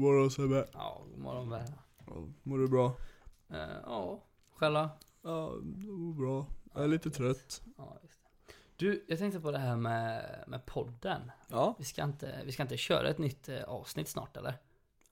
[0.00, 0.68] God morgon Sebbe.
[0.72, 1.72] Ja, god morgon med.
[2.42, 2.96] Mår du bra?
[3.48, 4.90] Eh, ja, själva?
[5.22, 6.46] Ja, det mår bra.
[6.74, 7.62] Jag är lite trött.
[7.76, 8.54] Ja, just det.
[8.76, 11.30] Du, jag tänkte på det här med, med podden.
[11.48, 11.74] Ja.
[11.78, 14.50] Vi ska, inte, vi ska inte köra ett nytt eh, avsnitt snart eller?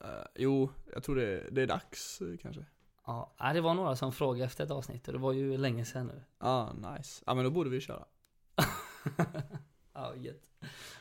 [0.05, 2.65] Uh, jo, jag tror det, det är dags eh, kanske.
[3.07, 6.07] Ja, det var några som frågade efter ett avsnitt och det var ju länge sedan
[6.07, 6.23] nu.
[6.39, 7.25] Ja, ah, nice.
[7.27, 8.05] Ja men då borde vi köra.
[9.93, 10.51] ja, gött.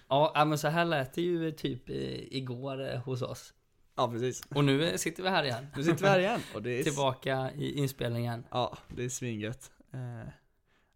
[0.08, 3.54] Ja, ja, men så här lät det ju typ igår eh, hos oss.
[3.98, 4.44] Ja, precis.
[4.56, 5.68] Och nu eh, sitter vi här igen.
[5.76, 6.42] Nu sitter vi här igen.
[6.56, 6.84] Och det är...
[6.84, 8.44] Tillbaka i inspelningen.
[8.52, 9.72] Ja, det är svingött.
[9.94, 10.30] Uh,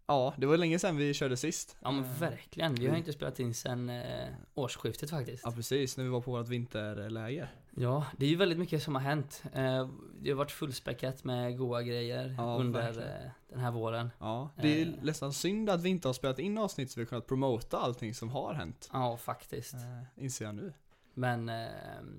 [0.08, 1.78] ja, det var länge sedan vi körde sist.
[1.82, 2.76] Ja men verkligen.
[2.76, 5.44] Vi har inte spelat in sen eh, årsskiftet faktiskt.
[5.46, 7.52] Ja precis, när vi var på vårt vinterläger.
[7.76, 9.44] Ja, det är ju väldigt mycket som har hänt.
[9.54, 9.90] Eh,
[10.22, 13.10] det har varit fullspäckat med goa grejer Ja, under verkligen.
[13.10, 14.10] eh, den här våren.
[14.20, 14.94] Ja, det är Eh.
[15.02, 18.14] nästan synd att vi inte har spelat in avsnitt så vi har kunnat promota allting
[18.14, 18.90] som har hänt.
[18.94, 19.76] Ja, faktiskt.
[20.16, 20.74] Inser jag nu.
[21.14, 21.66] Men eh,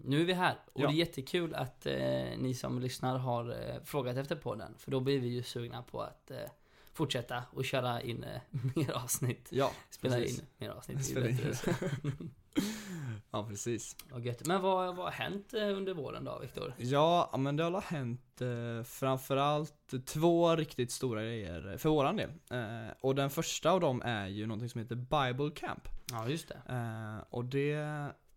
[0.04, 0.56] nu är vi här.
[0.72, 0.86] Och Ja.
[0.86, 1.94] det är jättekul att eh,
[2.38, 4.74] ni som lyssnar har eh, frågat efter podden.
[4.78, 6.36] För då blir vi ju sugna på att eh,
[6.92, 8.40] fortsätta och köra in eh,
[8.76, 9.48] mer avsnitt.
[9.50, 10.38] Ja, Spela precis.
[10.38, 11.04] in mer avsnitt.
[11.04, 11.38] Spela in.
[13.30, 13.96] Ja, precis.
[14.10, 14.46] Vad gött.
[14.46, 16.74] Men vad, vad har hänt eh, under våren då, Viktor?
[16.78, 22.30] Ja, ja, men det har hänt eh, framförallt två riktigt stora grejer för våran del.
[22.50, 25.88] Eh, och den första av dem är ju någonting som heter Bible Camp.
[26.10, 26.60] Ja, just det.
[26.68, 27.72] Eh, och det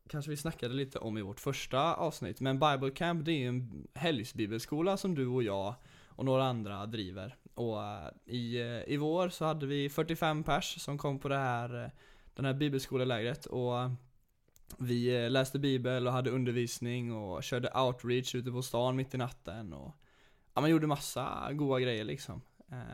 [0.10, 2.42] kanske vi snackade lite om i vårt första avsnitt.
[2.42, 5.76] Men Bible Camp det är ju en helgsbibelskola som du och jag
[6.08, 7.36] och några andra driver.
[7.54, 11.38] Och eh, i, eh, i vår så hade vi 45 pers som kom på det
[11.38, 11.90] här, eh,
[12.34, 13.46] den här bibelskolelägret.
[13.46, 13.74] Och
[14.78, 19.74] vi läste bibel och hade undervisning och körde outreach ute på stan mitt i natten.
[19.74, 19.92] Och,
[20.54, 22.42] ja, man gjorde massa goda grejer liksom.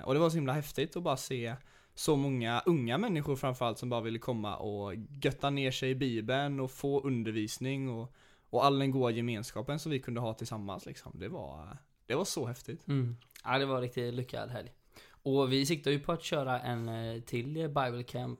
[0.03, 1.55] Och det var så himla häftigt att bara se
[2.01, 6.59] så många unga människor framförallt som bara ville komma och götta ner sig i bibeln
[6.59, 8.13] och få undervisning och,
[8.49, 11.11] och all den goda gemenskapen som vi kunde ha tillsammans liksom.
[11.15, 12.87] Det var, det var så häftigt.
[12.87, 13.17] Mm.
[13.43, 14.71] Ja, det var riktigt lyckad helg.
[15.03, 18.39] Och vi siktar ju på att köra en eh, till Bible Camp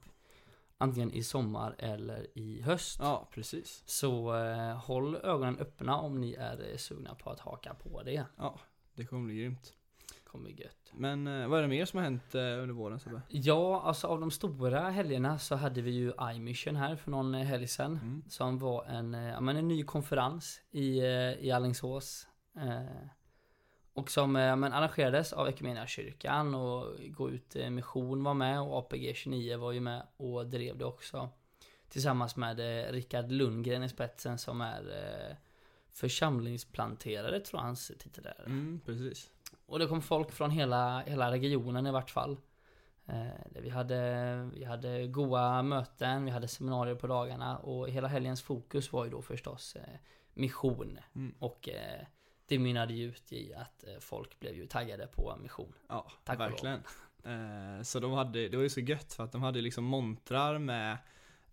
[0.78, 3.00] antingen i sommar eller i höst.
[3.02, 3.84] Ja, precis.
[3.86, 8.26] Så eh, håll ögonen öppna om ni är eh, sugna på att haka på det.
[8.38, 8.60] Ja,
[8.96, 9.74] det kommer bli grymt.
[10.32, 10.92] Kommer gött.
[10.94, 13.22] Men eh, vad är det mer som har hänt eh, under våren Sebbe?
[13.28, 17.42] Ja, alltså av de stora helgerna så hade vi ju iMission här för någon eh,
[17.42, 18.00] helg sedan.
[18.04, 18.24] Mm.
[18.28, 21.00] Som var en, ja, men en ny konferens i,
[21.40, 22.28] i Alingsås.
[22.56, 23.08] Eh,
[23.94, 25.52] och som men arrangerades av
[25.88, 30.78] kyrkan och Gå ut mission var med och APG 29 var ju med och drev
[30.78, 31.30] det också.
[31.90, 32.60] Tillsammans med
[32.92, 34.84] Rickard Lundgren i spetsen som är
[35.92, 38.46] församlingsplanterare tror jag hans titel är.
[38.46, 39.30] Mm, precis.
[39.72, 42.38] Och det kom folk från hela, hela regionen i vart fall.
[43.08, 48.42] Eh, vi, hade, vi hade goa möten, vi hade seminarier på dagarna och hela helgens
[48.42, 49.84] fokus var ju då förstås eh,
[50.34, 51.00] mission.
[51.16, 51.36] Mm.
[51.40, 52.06] Och eh,
[52.46, 55.74] det mynnade ju ut i att folk blev ju taggade på mission.
[55.88, 56.84] Ja, Tack verkligen.
[57.84, 60.98] Så de hade, det var ju så gött för att de hade liksom montrar med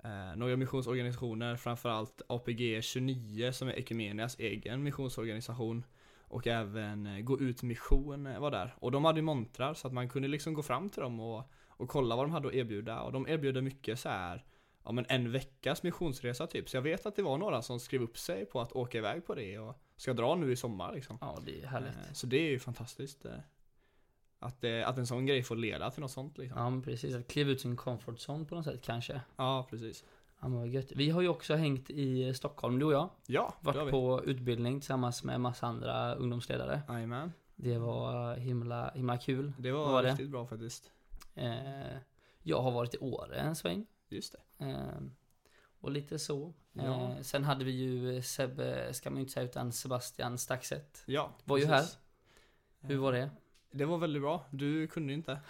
[0.05, 5.85] eh, några missionsorganisationer, framförallt APG 29 som är Ekumenias egen missionsorganisation.
[6.29, 8.75] Och även eh, Gå ut mission eh, var där.
[8.79, 11.51] Och de hade ju montrar så att man kunde liksom gå fram till dem och,
[11.69, 13.01] och kolla vad de hade att erbjuda.
[13.01, 14.45] Och de erbjuder mycket så här
[14.85, 16.69] ja men en veckas missionsresa typ.
[16.69, 19.27] Så jag vet att det var några som skrev upp sig på att åka iväg
[19.27, 21.19] på det och ska dra nu i sommar liksom.
[21.21, 21.97] Ja, det är härligt.
[21.97, 23.27] Eh, Så det är ju fantastiskt.
[24.41, 26.59] Att, att en sån grej får leda till något sånt liksom.
[26.59, 27.15] Ja, men precis.
[27.15, 29.21] Att kliva ut sin comfort zone på något sätt kanske.
[29.37, 30.05] Ja, precis.
[30.41, 30.93] Ja, men gött.
[30.93, 33.11] Vi har ju också hängt i Stockholm, du och jag.
[33.27, 33.91] Ja, det Varit vi.
[33.91, 36.83] på utbildning tillsammans med massa andra ungdomsledare.
[36.89, 37.33] Jajamän.
[37.57, 39.53] Det var himla, himla kul.
[39.59, 40.11] Det var, var det?
[40.11, 40.91] riktigt bra faktiskt.
[41.35, 41.97] Eh,
[42.43, 43.87] jag har varit i Åre en sväng.
[44.09, 44.65] Just det.
[44.67, 45.01] Eh,
[45.81, 46.55] och lite så.
[46.73, 46.83] Ja.
[46.83, 51.03] Eh, sen hade vi ju Sebbe, ska man ju inte säga utan Sebastian Staxet.
[51.07, 51.99] Ja, Var ju precis.
[52.81, 53.31] Hur var det?
[53.71, 54.45] Det var väldigt bra.
[54.51, 55.41] Du kunde inte.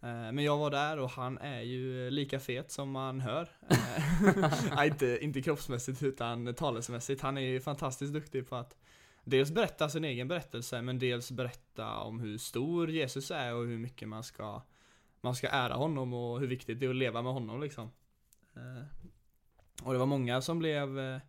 [0.00, 3.48] Eh, men jag var där och han är ju lika fet som man hör.
[3.68, 4.02] Eh,
[4.76, 7.20] nej, inte, inte kroppsmässigt utan talesmässigt.
[7.20, 8.76] Han är ju fantastiskt duktig på att
[9.24, 13.78] dels berätta sin egen berättelse men dels berätta om hur stor Jesus är och hur
[13.78, 14.62] mycket man ska
[15.20, 17.90] man ska ära honom och hur viktigt det är att leva med honom liksom.
[18.56, 18.84] Eh,
[19.82, 21.20] och det var många som blev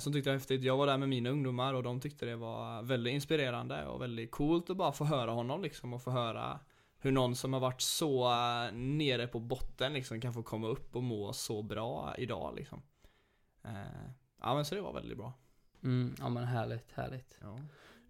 [0.00, 0.62] som tyckte det var häftigt.
[0.62, 4.30] Jag var där med mina ungdomar och de tyckte det var väldigt inspirerande och väldigt
[4.30, 6.60] coolt att bara få höra honom liksom och få höra
[7.00, 10.96] hur någon som har varit så eh, nere på botten liksom kan få komma upp
[10.96, 12.82] och må så bra idag liksom.
[13.64, 14.10] Eh,
[14.40, 15.32] Ja men så det var väldigt bra.
[15.82, 17.38] Mm, ja men härligt, härligt.
[17.42, 17.58] Ja.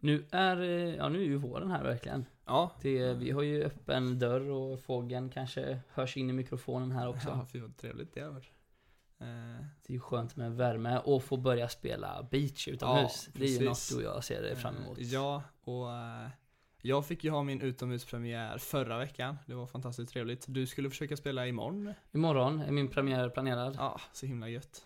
[0.00, 2.24] Nu är, eh, ja nu är ju våren här verkligen.
[2.44, 2.70] Ja.
[2.80, 7.28] Det, vi har ju öppen dörr och fågeln kanske hörs in i mikrofonen här också.
[7.28, 8.52] Ja, fy vad trevligt det har varit.
[9.20, 9.26] Eh,
[9.82, 13.28] Det är ju skönt med värme och få börja spela beach utomhus.
[13.34, 14.98] Ja, det är ju något du och jag ser fram emot.
[14.98, 15.86] Ja, och
[16.82, 19.36] jag fick ju ha min utomhuspremiär förra veckan.
[19.46, 20.44] Det var fantastiskt trevligt.
[20.48, 21.94] Du skulle försöka spela imorgon.
[22.12, 23.74] Imorgon är min premiär planerad.
[23.78, 24.84] Ja, så himla gött.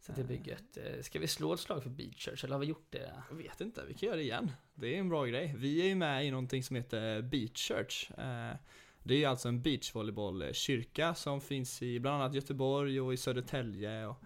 [0.00, 0.76] Så det blir gött.
[0.76, 3.12] Eh, Ska vi slå ett slag för beach church eller har vi gjort det?
[3.30, 4.52] Jag vet inte, vi kan göra det igen.
[4.74, 5.54] Det är en bra grej.
[5.58, 8.10] Vi är ju med i någonting som heter Beach Church.
[8.18, 8.54] Eh,
[9.02, 14.16] Det är alltså en beachvolleybollkyrka som finns i bland annat Göteborg och i Södertälje och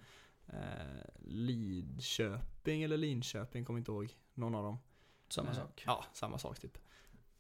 [0.47, 4.79] eh, Lidköping eller Linköping, kommer inte ihåg någon av dem.
[5.29, 5.83] Samma Eh, sak.
[5.87, 6.79] Ja, samma sak typ.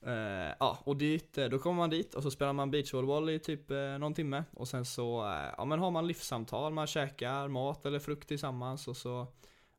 [0.07, 0.13] Eh,
[0.61, 3.71] ja, och dit, eh, då kommer man dit och så spelar man beachvolleyboll i typ
[3.71, 7.87] eh, någon timme och sen så eh, ja, men har man livssamtal, man käkar mat
[7.87, 9.27] eller frukt tillsammans och så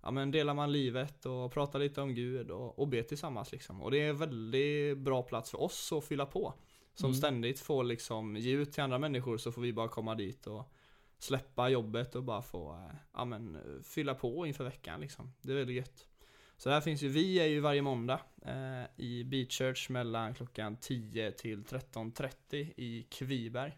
[0.02, 3.81] ja, men delar man livet och pratar lite om Gud och, och ber tillsammans liksom.
[3.81, 6.54] Och det är en väldigt bra plats för oss att fylla på.
[6.94, 7.18] Som Mm.
[7.18, 10.72] ständigt får liksom ge ut till andra människor så får vi bara komma dit och
[11.18, 15.34] släppa jobbet och bara få ja, men, fylla på inför veckan liksom.
[15.42, 16.08] Det är väldigt gött.
[16.57, 20.78] Så där finns ju, vi är ju varje måndag eh, i Beach Church mellan klockan
[20.78, 23.78] 10 till 13.30 i Kviberg.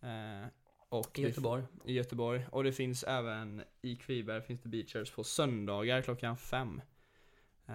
[0.00, 0.46] Eh,
[0.88, 1.64] och I Göteborg.
[1.84, 2.46] i Göteborg.
[2.50, 6.80] Och det finns även i Kviberg finns det Beach Church på söndagar klockan 5.
[7.66, 7.74] Eh,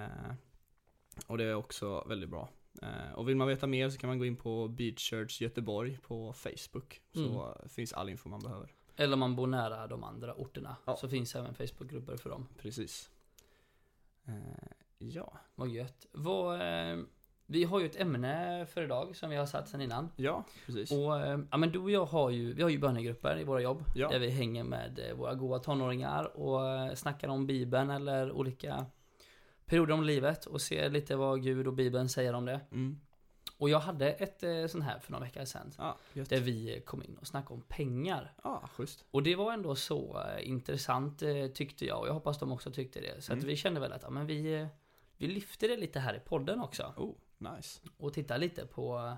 [1.28, 2.50] och det är också väldigt bra.
[2.82, 5.98] Eh, och vill man veta mer så kan man gå in på Beach Church Göteborg
[5.98, 7.02] på Facebook.
[7.14, 8.74] Så finns all info man behöver.
[8.96, 10.76] Eller om man bor nära de andra orterna.
[10.86, 10.96] Ja.
[10.98, 12.48] Så finns även Facebookgrupper för dem.
[12.58, 13.12] Precis.
[14.30, 14.68] Eh,
[14.98, 15.34] ja.
[15.56, 16.06] Vad gött.
[16.12, 16.98] Vad, eh,
[17.46, 20.12] vi har ju ett ämne för idag som vi har satt sedan innan.
[20.16, 20.92] Ja, precis.
[20.92, 23.62] Och, eh, ja men du och jag har ju, vi har ju bönegrupper i våra
[23.62, 23.84] jobb.
[23.96, 24.10] Ja.
[24.10, 28.86] Där vi hänger med våra goa tonåringar och snackar om Bibeln eller olika
[29.66, 32.60] perioder om livet och ser lite vad Gud och Bibeln säger om det.
[32.72, 33.00] Mm.
[33.60, 35.72] Och jag hade ett eh, sån här för några veckor sedan.
[35.78, 36.30] Ja, gött.
[36.30, 38.34] Där vi kom in och snackade om pengar.
[38.44, 39.06] Ja, schysst.
[39.12, 42.72] Och det var ändå så eh, intressant eh, tyckte jag och jag hoppas de också
[42.72, 43.22] tyckte det.
[43.24, 43.48] Så att Mm.
[43.48, 44.68] vi kände väl att ja, men vi,
[45.18, 46.94] vi lyfter det lite här i podden också.
[46.98, 47.16] Oh,
[47.56, 47.82] nice.
[47.98, 49.18] Och tittar lite på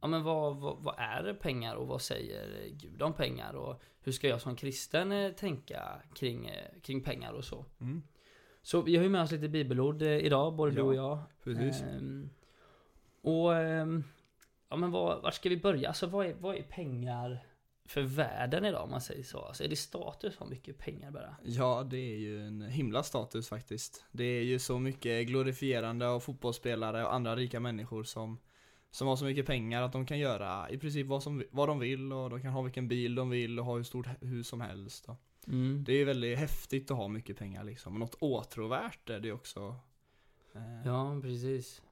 [0.00, 4.12] ja, men vad, vad, vad är pengar och vad säger Gud om pengar och hur
[4.12, 6.50] ska jag som kristen tänka kring,
[6.82, 7.64] kring pengar och så.
[7.80, 8.02] Mm.
[8.62, 11.18] Så vi har ju med oss lite bibelord idag, både du Ja, och jag.
[11.44, 11.82] Precis.
[11.82, 12.30] Ehm,
[13.26, 14.04] och ehm,
[14.68, 15.88] ja men var, var ska vi börja?
[15.88, 17.46] Alltså vad är, vad är pengar
[17.84, 19.38] för världen idag om man säger så?
[19.38, 21.36] Alltså, är det status att mycket pengar bara?
[21.42, 24.04] Ja, det är ju en himla status faktiskt.
[24.12, 28.38] Det är ju så mycket glorifierande av fotbollsspelare och andra rika människor som,
[28.90, 31.78] som har så mycket pengar att de kan göra i princip vad, som, vad de
[31.78, 34.60] vill och de kan ha vilken bil de vill och ha hur stort hus som
[34.60, 35.06] helst.
[35.46, 35.84] Mm.
[35.84, 37.92] det är väldigt häftigt att ha mycket pengar liksom.
[37.92, 39.76] Och något åtråvärt är det också.
[40.54, 41.82] Eh, Ja, precis.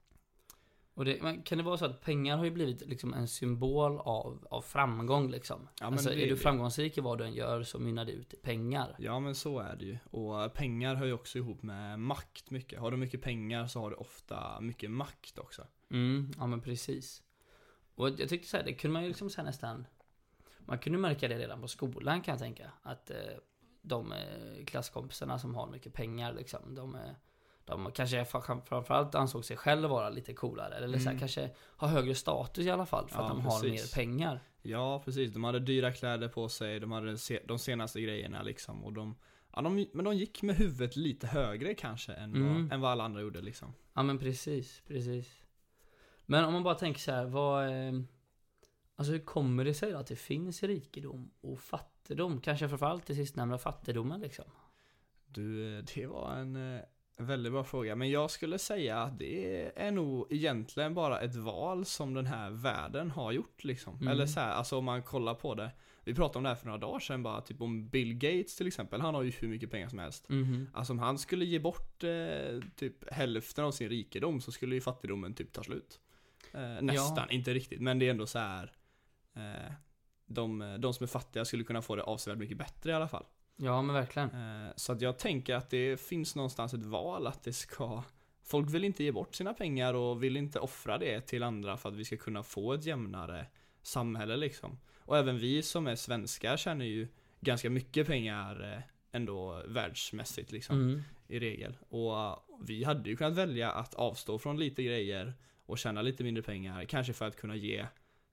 [0.95, 4.47] Och det, kan det vara så att pengar har ju blivit liksom en symbol av,
[4.51, 5.69] av framgång liksom?
[5.81, 8.35] Ja, alltså det- är du framgångsrik i vad du än gör så mynnar det ut
[8.35, 8.97] i pengar.
[8.99, 9.99] Ja men så är det ju.
[10.11, 12.81] Och pengar hör ju också ihop med makt mycket.
[12.81, 15.67] Har du mycket pengar så har du ofta mycket makt också.
[15.91, 17.23] Mm, ja men precis.
[17.95, 19.87] Och jag tyckte så här, det kunde man ju liksom säga nästan
[20.59, 23.17] Man kunde märka det redan på skolan kan jag tänka Att eh,
[23.83, 27.01] de eh, klasskompisarna som har mycket pengar liksom De, eh,
[27.67, 31.19] de kanske fram- framförallt ansåg sig själv vara lite coolare Eller så här, Mm.
[31.19, 33.95] kanske har högre status i alla fall För Ja, att de har precis.
[33.97, 35.33] mer pengar Ja, precis.
[35.33, 38.85] De hade dyra kläder på sig, de hade de senaste grejerna liksom.
[38.85, 39.17] Och de,
[39.57, 42.55] ja, de, men de gick med huvudet lite högre kanske än, Mm.
[42.63, 43.75] vad, än vad alla andra gjorde liksom.
[43.95, 45.43] Ja men precis, precis
[46.27, 47.93] Men om man bara tänker så här, vad eh,
[48.97, 52.41] Alltså hur kommer det sig då att det finns rikedom och fattigdom?
[52.41, 54.45] Kanske framförallt det sistnämnda fattigdomen liksom
[55.27, 56.81] Du, eh, det var en eh,
[57.17, 57.97] väldigt bra fråga.
[57.97, 62.51] Men jag skulle säga att det är nog egentligen bara ett val som den här
[62.51, 63.97] världen har gjort liksom.
[63.97, 64.09] Mm.
[64.09, 65.71] Eller så här, alltså om man kollar på det.
[66.05, 68.67] Vi pratade om det här för några dagar sedan bara, typ om Bill Gates till
[68.67, 69.01] exempel.
[69.01, 70.29] Han har ju hur mycket pengar som helst.
[70.29, 70.71] Mhm.
[70.75, 74.81] Alltså om han skulle ge bort eh, typ hälften av sin rikedom så skulle ju
[74.81, 76.01] fattigdomen typ ta slut.
[76.53, 78.73] Eh, nästan, inte riktigt, men det är ändå så här.
[79.35, 79.73] Eh,
[80.27, 83.25] de, de som är fattiga skulle kunna få det avsevärt mycket bättre i alla fall.
[83.57, 84.31] Ja men verkligen.
[84.31, 88.03] Eh, så att jag tänker att det finns någonstans ett val att det ska
[88.47, 91.89] Folk vill inte ge bort sina pengar och vill inte offra det till andra för
[91.89, 93.47] att vi ska kunna få ett jämnare
[93.83, 94.79] samhälle liksom.
[94.99, 97.09] Och även vi som är svenskar tjänar ju
[97.41, 98.83] ganska mycket pengar eh,
[99.13, 101.03] ändå världsmässigt liksom Mm.
[101.29, 101.77] i regel.
[101.89, 105.35] Och uh, vi hade ju kunnat välja att avstå från lite grejer
[105.67, 107.87] och tjäna lite mindre pengar, kanske för att kunna ge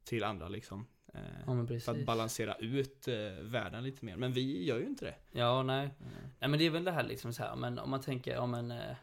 [0.04, 0.88] till andra liksom.
[1.14, 4.16] Eh, Ja för att balansera ut eh, världen lite mer.
[4.16, 5.16] Men vi gör ju inte det.
[5.32, 5.90] Ja nej.
[6.40, 8.54] Nej men det är väl det här liksom så här, men om man tänker om
[8.54, 8.96] en eh,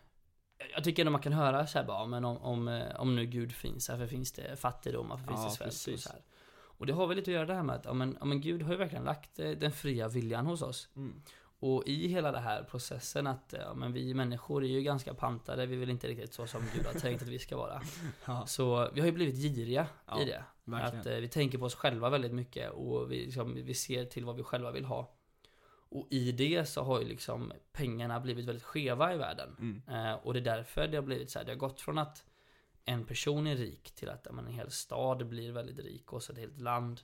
[0.75, 3.53] Jag tycker ändå man kan höra så här bara, men om, om, om nu Gud
[3.53, 6.03] finns, varför finns det fattigdom, varför finns Ja, det svält och precis.
[6.03, 6.23] så här.
[6.79, 8.41] Och det har väl lite att göra det här med att, ja men, ja, men
[8.41, 10.89] Gud har ju verkligen lagt den fria viljan hos oss.
[10.97, 11.23] Mm.
[11.61, 15.67] Och i hela den här processen att, ja men vi människor är ju ganska pantade,
[15.67, 17.83] vi vill inte riktigt så som Gud har tänkt att vi ska vara.
[18.27, 20.45] Ja, Så vi har ju blivit giriga Ja, i det.
[20.65, 21.01] verkligen.
[21.01, 24.25] Att eh, vi tänker på oss själva väldigt mycket och vi, liksom, vi ser till
[24.25, 25.15] vad vi själva vill ha.
[25.91, 29.57] Och i det så har ju liksom pengarna blivit väldigt skeva i världen.
[29.59, 30.07] Mm.
[30.07, 32.25] Eh, och det är därför det har blivit så här, det har gått från att
[32.85, 36.33] en person är rik till att men en hel stad blir väldigt rik och så
[36.33, 37.01] ett helt land.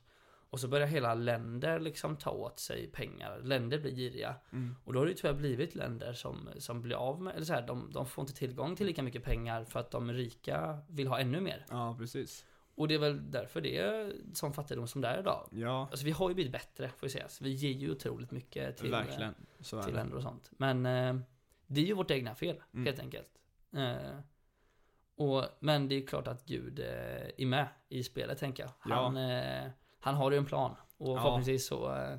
[0.55, 3.41] Och så börjar hela länder liksom ta åt sig pengar.
[3.43, 4.35] Länder blir giriga.
[4.53, 4.77] Mm.
[4.85, 7.53] Och då har det ju tyvärr blivit länder som, som blir av med, eller så
[7.53, 11.07] här, de, de får inte tillgång till lika mycket pengar för att de rika vill
[11.09, 11.67] ha ännu mer.
[11.71, 12.47] Ja, precis.
[12.75, 15.49] Och det är väl därför det är sån fattigdom som det är idag.
[15.53, 17.29] Ja, Alltså vi har ju blivit bättre, får vi säga.
[17.29, 19.35] Så vi ger ju otroligt mycket till, verkligen.
[19.61, 20.51] Så till länder och sånt.
[20.51, 21.17] Men eh,
[21.67, 22.87] det är ju vårt egna fel, Mm.
[22.87, 23.29] helt enkelt.
[23.77, 24.19] Eh,
[25.17, 26.87] och, men det är klart att Gud eh,
[27.39, 28.73] är med i spelet, tänker jag.
[28.95, 29.71] Han, eh,
[30.05, 30.77] han har ju en plan.
[30.99, 31.17] Och Ja.
[31.23, 32.17] förhoppningsvis så eh,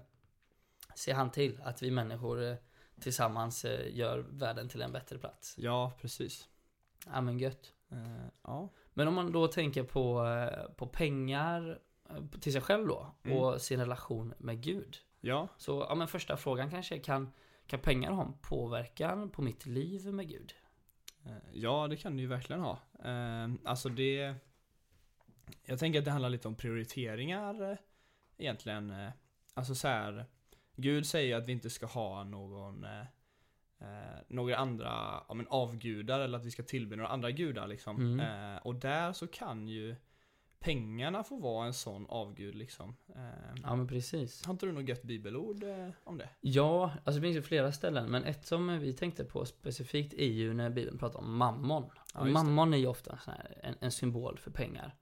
[0.95, 2.55] ser han till att vi människor eh,
[2.99, 5.55] tillsammans eh, gör världen till en bättre plats.
[5.57, 6.47] Ja, precis.
[7.05, 7.73] Ja men gött.
[7.91, 8.69] Eh, ja.
[8.93, 13.37] Men om man då tänker på, eh, på pengar eh, till sig själv då Mm.
[13.37, 14.97] och sin relation med Gud.
[15.21, 17.31] Ja, Så ja, men första frågan kanske är, kan,
[17.67, 20.53] kan pengar ha en påverkan på mitt liv med Gud?
[21.51, 22.79] Ja, det kan det ju verkligen ha.
[23.65, 24.35] Alltså det...
[25.65, 27.77] Jag tänker att det handlar lite om prioriteringar eh,
[28.37, 28.89] egentligen.
[28.89, 29.09] eh.
[29.53, 30.25] Alltså så här.
[30.75, 32.99] Gud säger att vi inte ska ha någon eh,
[33.79, 37.97] eh, några andra ja, men avgudar eller att vi ska tillbe några andra gudar liksom.
[37.97, 38.19] Mm.
[38.53, 39.95] Eh, och där så kan ju
[40.59, 42.95] pengarna få vara en sån avgud liksom.
[43.15, 44.45] Eh, Ja men precis.
[44.45, 45.63] har inte du något gött bibelord
[46.03, 46.29] om det?
[46.41, 50.31] Ja, alltså det finns ju flera ställen, men ett som vi tänkte på specifikt är
[50.31, 51.89] ju när Bibeln pratar om mammon.
[52.13, 53.19] Ja, mammon är ju ofta
[53.63, 54.95] en, en symbol för pengar.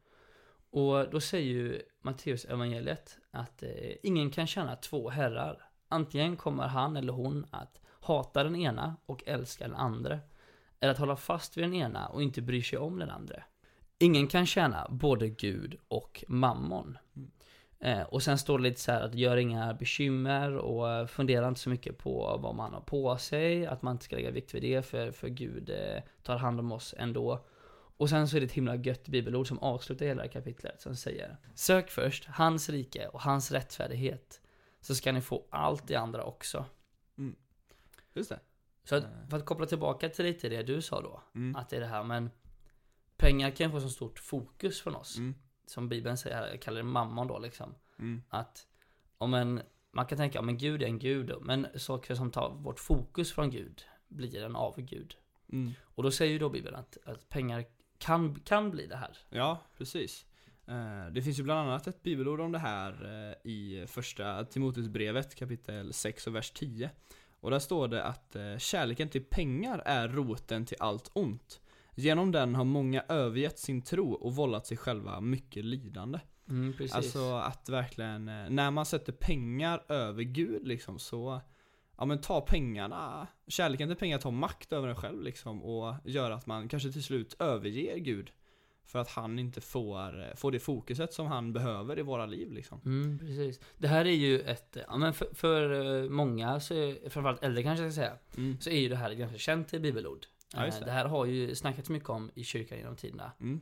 [0.74, 3.70] Och då säger ju Matteus evangeliet att eh,
[4.03, 5.70] ingen kan tjäna två herrar.
[5.89, 10.20] Antingen kommer han eller hon att hata den ena och älska den andra.
[10.80, 13.44] Eller att hålla fast vid den ena och inte bry sig om den andra.
[13.98, 16.98] Ingen kan tjäna både Gud och mammon.
[17.15, 17.32] Mm.
[17.80, 21.48] Eh, och sen står det lite så här att gör inga bekymmer och eh, fundera
[21.48, 23.65] inte så mycket på vad man har på sig.
[23.65, 26.72] Att man inte ska lägga vikt vid det för, för Gud eh, tar hand om
[26.72, 27.46] oss ändå.
[27.97, 31.38] Och sen så är det ett himla gött bibelord som avslutar hela kapitlet som säger
[31.55, 34.41] Sök först hans rike och hans rättfärdighet
[34.81, 36.65] så ska ni få allt det andra också.
[38.13, 38.39] Just det.
[38.83, 39.09] Så att, Eh.
[39.29, 41.55] för att koppla tillbaka till lite det du sa då, Mm.
[41.55, 42.31] att det är det här men
[43.17, 45.17] pengar kan få så stort fokus från oss.
[45.17, 45.35] Mm.
[45.65, 47.75] Som Bibeln säger, här, jag kallar det mammon då liksom.
[48.00, 48.23] Mm.
[48.29, 48.67] Att
[49.17, 52.50] om en, man kan tänka, men Gud är en gud då, men saker som tar
[52.50, 55.15] vårt fokus från Gud blir en avgud.
[55.51, 55.71] Mm.
[55.83, 57.65] Och då säger ju då Bibeln att, att pengar
[58.03, 59.17] kan, kan bli det här.
[59.29, 60.25] Ja, precis.
[60.67, 62.91] Eh, Det finns ju bland annat ett bibelord om det här
[63.45, 66.89] eh, i första Timoteusbrevet kapitel 6 och vers 10.
[67.39, 71.62] Och där står det att eh, kärleken till pengar är roten till allt ont.
[71.95, 76.19] Genom den har många övergett sin tro och vållat sig själva mycket lidande.
[76.50, 76.74] Mm.
[76.91, 81.41] Alltså att verkligen, när man sätter pengar över Gud liksom så
[82.03, 86.31] Ja men ta pengarna, kärleken till pengar tar makt över en själv liksom och gör
[86.31, 88.31] att man kanske till slut överger Gud
[88.86, 92.51] För att han inte får, eh, får det fokuset som han behöver i våra liv
[92.51, 93.60] liksom Mm, precis.
[93.77, 97.63] Det här är ju ett, ja men för, för eh, många, så är, framförallt äldre
[97.63, 98.62] kanske jag ska säga, mm.
[98.62, 100.25] så är ju det här ett ganska känt bibelord.
[100.53, 100.86] Ja, Eh, det.
[100.86, 103.31] det här har ju snackats mycket om i kyrkan genom tiderna.
[103.39, 103.62] Mm.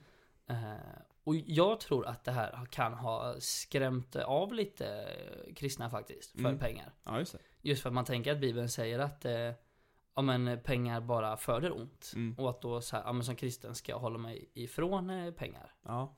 [1.23, 5.07] Och jag tror att det här kan ha skrämt av lite
[5.55, 6.59] kristna faktiskt, för Mm.
[6.59, 6.93] pengar.
[7.03, 9.51] Ja just Just för att man tänker att Bibeln säger att eh,
[10.15, 12.11] ja, men pengar bara föder ont.
[12.15, 12.35] mm.
[12.39, 15.31] Och att då så här, ja, men som kristen ska jag hålla mig ifrån eh,
[15.33, 15.73] pengar.
[15.83, 16.15] Ja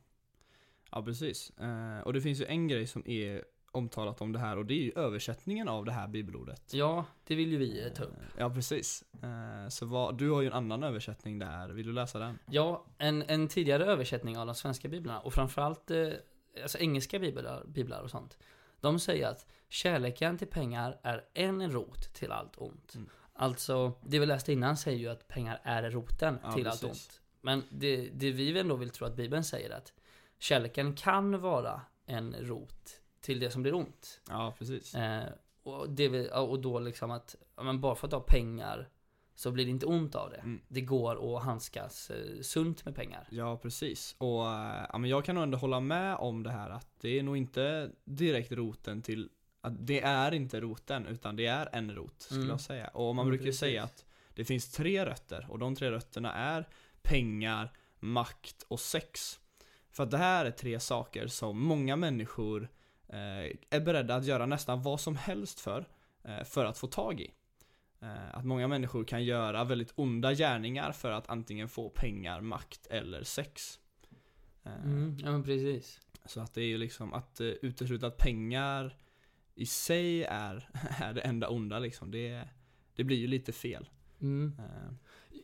[0.92, 3.44] Ja precis, eh, och det finns ju en grej som är
[3.76, 7.36] omtalat om det här och det är ju översättningen av det här bibelordet Ja, det
[7.36, 8.14] vill ju vi eh, ta upp.
[8.14, 11.94] Eh, Ja precis, Eh, så vad, du har ju en annan översättning där, vill du
[11.94, 12.40] läsa den?
[12.50, 15.92] Ja, en, en tidigare översättning av de svenska biblarna och framförallt
[16.62, 18.38] alltså engelska biblar, biblar och sånt.
[18.82, 22.96] De säger att kärleken till pengar är en rot till allt ont.
[22.96, 23.10] Mm.
[23.34, 27.08] Alltså, det vi läste innan säger ju att pengar är roten Ja, till allt precis.
[27.08, 27.22] ont.
[27.42, 29.94] Men det, det vi ändå vill tro att Bibeln säger att
[30.40, 34.22] kärleken kan vara en rot till det som blir ont.
[34.30, 35.24] Ja precis Eh,
[35.64, 38.90] och, det och då liksom att, men bara för att du har pengar
[39.36, 40.38] så blir det inte ont av det.
[40.38, 40.62] Mm.
[40.68, 43.28] Det går att handskas eh, sunt med pengar.
[43.32, 44.16] Ja, precis.
[44.18, 44.44] Och
[44.90, 47.38] ja, men jag kan nog ändå hålla med om det här att det är nog
[47.38, 49.30] inte direkt roten till
[49.62, 52.50] att det är inte roten utan det är en rot skulle Mm.
[52.50, 52.88] jag säga.
[52.88, 53.60] Och man Mm, brukar ju precis.
[53.60, 56.68] säga att det finns tre rötter och de tre rötterna är
[57.02, 59.40] pengar, makt och sex.
[59.92, 62.68] För att det här är tre saker som många människor eh,
[63.70, 65.86] är beredda att göra nästan vad som helst för,
[66.24, 67.32] eh, för att få tag i.
[68.02, 72.88] Eh, att många människor kan göra väldigt onda gärningar för att antingen få pengar, makt
[72.88, 73.80] eller sex.
[74.64, 76.00] Eh, Mm, ja men precis.
[76.26, 78.98] Så att det är ju liksom att uh, utesluta att pengar
[79.56, 80.70] i sig är,
[81.02, 82.12] är det enda onda liksom.
[82.12, 82.48] Det,
[82.96, 83.90] det blir ju lite fel.
[84.22, 84.60] Mm.
[84.60, 84.94] Eh,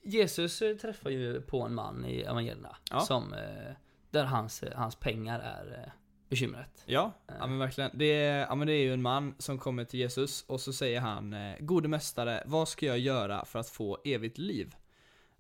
[0.04, 3.00] Jesus eh, träffar ju på en man i evangelierna Ja.
[3.00, 3.74] som, eh,
[4.12, 5.92] där hans, eh, hans pengar är eh,
[6.30, 6.84] bekymret.
[6.86, 7.36] Ja, Eh.
[7.40, 7.92] ja men verkligen.
[7.94, 10.74] Det är, ja, men det är ju en man som kommer till Jesus och så
[10.74, 14.76] säger han eh, Gode mästare, vad ska jag göra för att få evigt liv?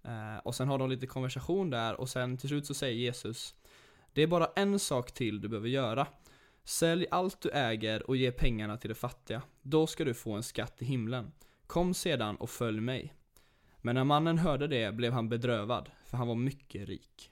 [0.03, 3.55] Eh, och sen har de lite konversation där och sen till slut så säger Jesus
[4.13, 6.07] Det är bara en sak till du behöver göra.
[6.63, 9.41] Sälj allt du äger och ge pengarna till de fattiga.
[9.61, 11.31] Då ska du få en skatt i himlen.
[11.67, 13.13] Kom sedan och följ mig.
[13.77, 17.31] Men när mannen hörde det blev han bedrövad, för han var mycket rik.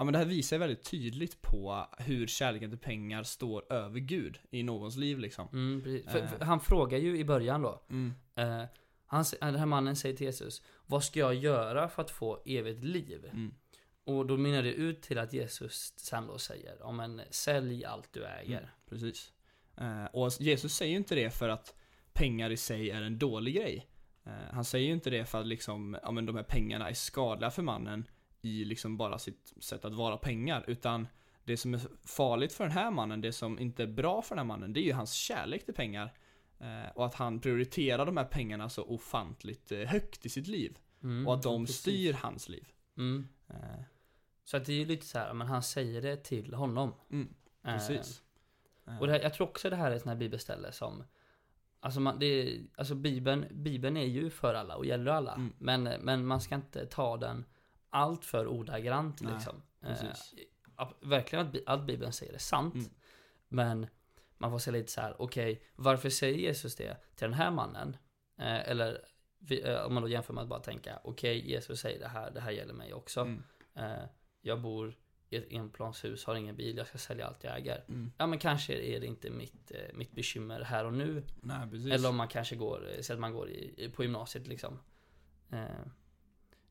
[0.00, 4.38] Ja men det här visar väldigt tydligt på hur kärleken till pengar står över Gud
[4.50, 5.48] i någons liv liksom.
[5.52, 5.82] Mm.
[6.08, 6.28] För, Eh.
[6.28, 7.82] för han frågar ju i början då.
[7.90, 8.14] Mm.
[8.34, 8.64] Eh,
[9.06, 12.84] han, den här mannen säger till Jesus, vad ska jag göra för att få evigt
[12.84, 13.24] liv?
[13.32, 13.54] Mm.
[14.04, 18.12] Och då mynnar det ut till att Jesus sen då säger, ja men sälj allt
[18.12, 18.58] du äger.
[18.58, 19.32] Mm, precis.
[19.76, 21.74] Eh, och Jesus säger ju inte det för att
[22.12, 23.86] pengar i sig är en dålig grej.
[24.24, 26.94] Eh, han säger ju inte det för att liksom, ja men de här pengarna är
[26.94, 28.04] skadliga för mannen
[28.42, 30.64] i liksom bara sitt sätt att vara pengar.
[30.66, 31.08] Utan
[31.44, 34.38] det som är farligt för den här mannen, det som inte är bra för den
[34.38, 36.12] här mannen, det är ju hans kärlek till pengar.
[36.58, 40.78] Eh, och att han prioriterar de här pengarna så ofantligt eh, högt i sitt liv.
[41.02, 41.80] Mm, Och att de precis.
[41.80, 42.68] styr hans liv.
[42.96, 43.28] Mm.
[43.48, 43.82] Eh,
[44.44, 46.94] Så att det är ju lite så här, men han säger det till honom.
[47.10, 48.22] Mm, Eh, precis.
[49.00, 51.04] Och här, jag tror också det här är ett sånt här bibelställe som
[51.82, 55.34] Alltså, man, det alltså bibeln, bibeln är ju för alla och gäller alla.
[55.34, 55.52] Mm.
[55.58, 57.44] Men, men man ska inte ta den
[57.90, 59.62] allt för ordagrant Nej, liksom.
[60.78, 62.74] Eh, verkligen att allt bibeln säger är sant.
[62.74, 62.90] Mm.
[63.48, 63.86] Men
[64.38, 67.96] man får se lite så här: okej, varför säger Jesus det till den här mannen?
[68.38, 69.04] Eh, eller
[69.38, 72.30] vi, eh, om man då jämför med att bara tänka, okej, Jesus säger det här,
[72.30, 73.20] det här gäller mig också.
[73.20, 73.42] Mm,
[73.74, 74.04] Eh,
[74.40, 74.94] jag bor
[75.28, 77.84] i ett enplanshus, har ingen bil, jag ska sälja allt jag äger.
[77.88, 78.12] mm.
[78.18, 81.24] Ja men kanske är det inte mitt, eh, mitt bekymmer här och nu.
[81.42, 81.68] Nej.
[81.92, 84.78] Eller om man kanske går, säg att man går i- på gymnasiet liksom.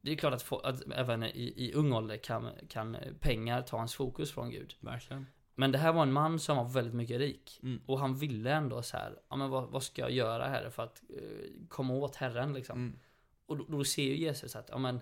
[0.01, 3.77] Det är klart att, få, att även i, i ung ålder kan, kan pengar ta
[3.77, 4.75] hans fokus från Gud.
[4.79, 5.25] Verkligen.
[5.55, 7.59] Men det här var en man som var väldigt mycket rik.
[7.63, 7.81] Mm.
[7.85, 10.83] Och han ville ändå så här, ja men vad, vad ska jag göra här för
[10.83, 12.79] att eh, komma åt Herren liksom.
[12.79, 12.99] Mm.
[13.45, 15.01] Och då, då ser ju Jesus att, ja men,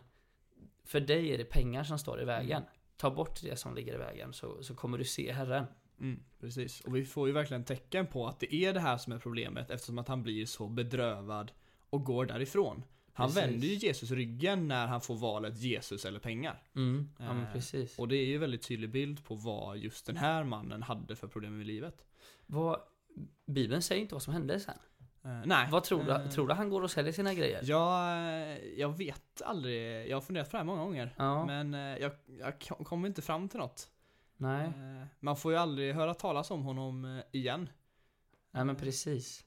[0.84, 2.64] för dig är det pengar som står i vägen.
[2.98, 5.66] Ta bort det som ligger i vägen så, så kommer du se Herren.
[6.00, 6.82] Mm, precis.
[6.82, 9.70] Och vi får ju verkligen tecken på att det är det här som är problemet
[9.70, 11.52] eftersom att han blir så bedrövad
[11.90, 12.84] och går därifrån.
[13.18, 13.44] Han Precis.
[13.44, 16.62] vänder ju Jesus ryggen när han får valet Jesus eller pengar.
[16.76, 18.00] Mm, ja men Eh, precis.
[18.00, 21.16] Och det är ju en väldigt tydlig bild på vad just den här mannen hade
[21.16, 22.06] för problem i livet.
[22.46, 22.80] Vad,
[23.46, 24.78] Bibeln säger inte vad som hände sen.
[25.24, 25.68] Eh, nej.
[25.72, 26.12] Vad tror du?
[26.12, 27.62] Eh, Tror du han går och säljer sina grejer?
[27.64, 30.08] Jag, eh, jag vet aldrig.
[30.10, 31.14] Jag har funderat på det här många gånger.
[31.18, 31.46] Ja.
[31.46, 33.88] Men eh, jag, jag kom- kommer inte fram till något.
[34.38, 34.72] Nej.
[35.20, 37.70] Man får ju aldrig höra talas om honom igen.
[38.52, 39.44] Nej men precis.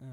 [0.00, 0.08] Eh,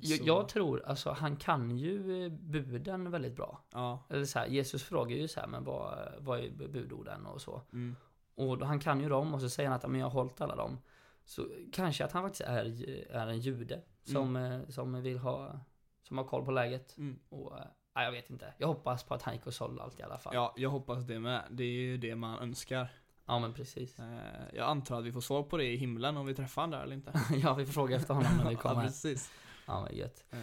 [0.00, 3.60] Jag, jag tror, alltså han kan ju eh, buden väldigt bra.
[3.72, 4.04] Ja.
[4.10, 7.62] Eller så här, Jesus frågar ju så här, men vad, vad är budorden och så.
[7.72, 7.96] Mm.
[8.34, 10.40] Och han kan ju dem och så säger han att "Ja, men jag har hållit
[10.40, 10.78] alla dem.
[11.24, 12.64] Så kanske att han faktiskt är,
[13.10, 15.60] är en jude som, eh, som vill ha,
[16.02, 16.96] som har koll på läget.
[16.98, 17.18] Mm.
[17.28, 17.52] Och,
[17.94, 18.54] nej, jag vet inte.
[18.58, 20.34] Jag hoppas på att han gick och sålde allt i alla fall.
[20.34, 21.42] Ja, jag hoppas det med.
[21.50, 22.88] Det är ju det man önskar.
[23.26, 23.98] Ja men precis.
[23.98, 24.06] Eh,
[24.54, 26.84] Jag antar att vi får svar på det i himlen om vi träffar honom där
[26.84, 27.12] eller inte.
[27.42, 28.82] ja, vi får fråga efter honom när vi ja, kommer.
[28.82, 29.30] ja, precis.
[29.66, 30.24] men gött.
[30.30, 30.38] Eh,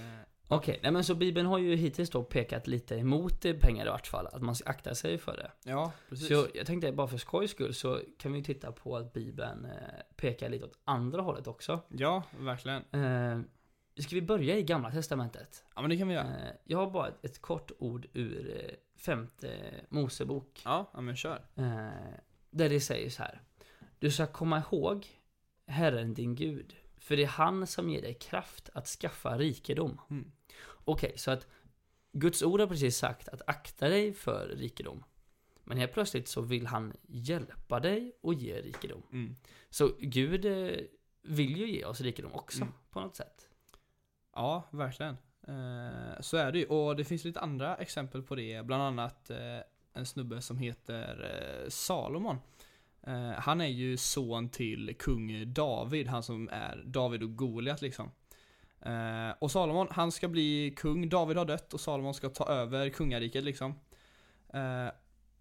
[0.48, 3.90] Okej, nej men så Bibeln har ju hittills då pekat lite emot eh, pengar i
[3.90, 4.28] vart fall.
[4.28, 5.52] Att man ska akta sig för det.
[5.72, 6.28] Ja, precis.
[6.28, 9.68] Så jag tänkte bara för skojs skull så kan vi ju titta på att Bibeln
[10.16, 11.80] pekar lite åt andra hållet också.
[11.90, 12.82] Ja, verkligen.
[12.92, 13.40] Eh,
[14.04, 15.64] ska vi börja i Gamla Testamentet?
[15.76, 16.24] Ja, men det kan vi göra.
[16.28, 18.62] Eh, jag har bara ett, ett kort ord ur
[18.98, 19.50] femte
[19.90, 20.62] Mosebok.
[20.66, 21.42] Ja, ja men kör.
[21.56, 21.88] Eh,
[22.54, 23.42] där det säger så här.
[24.00, 25.08] Du ska komma ihåg
[25.68, 26.76] Herren din Gud.
[26.98, 30.02] För det är han som ger dig kraft att skaffa rikedom.
[30.10, 30.32] Mm.
[30.86, 31.48] Okej, så att
[32.12, 35.04] Guds ord har precis sagt att akta dig för rikedom.
[35.64, 39.04] Men helt plötsligt så vill han hjälpa dig och ge rikedom.
[39.12, 39.36] Mm.
[39.70, 40.78] Så Gud eh,
[41.22, 42.74] vill ju ge oss rikedom också Mm.
[42.90, 43.48] på något sätt.
[44.36, 45.18] Ja, verkligen.
[45.48, 46.66] Eh, så är det ju.
[46.66, 48.66] Och det finns lite andra exempel på det.
[48.66, 49.60] Bland annat eh,
[49.94, 51.30] en snubbe som heter
[51.64, 52.38] eh, Salomon.
[53.08, 58.12] Eh, han är ju son till kung David, han som är David och Goliat liksom.
[58.82, 61.10] Eh, och Salomon, han ska bli kung.
[61.10, 63.80] David har dött och Salomon ska ta över kungariket liksom.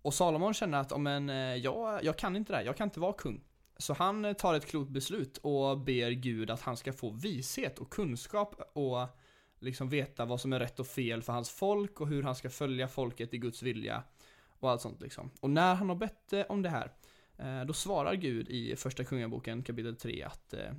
[0.02, 1.28] Och Salomon känner att, men
[1.62, 3.44] jag, jag kan inte det här, jag kan inte vara kung.
[3.78, 7.90] Så han tar ett klokt beslut och ber Gud att han ska få vishet och
[7.90, 9.08] kunskap och
[9.60, 12.50] liksom veta vad som är rätt och fel för hans folk och hur han ska
[12.50, 14.02] följa folket i Guds vilja
[14.62, 15.30] och allt sånt liksom.
[15.40, 16.92] Och när han har bett eh, om det här,
[17.38, 20.72] eh, då svarar Gud i första kungaboken kapitel 3 att eh,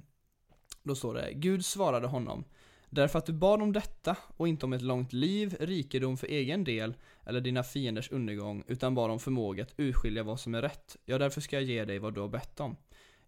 [0.83, 2.45] då står det Gud svarade honom
[2.93, 6.63] Därför att du bad om detta och inte om ett långt liv, rikedom för egen
[6.63, 6.93] del
[7.25, 10.97] eller dina fienders undergång, utan bad om förmåga att urskilja vad som är rätt.
[11.05, 12.75] Ja, därför ska jag ge dig vad du har bett om.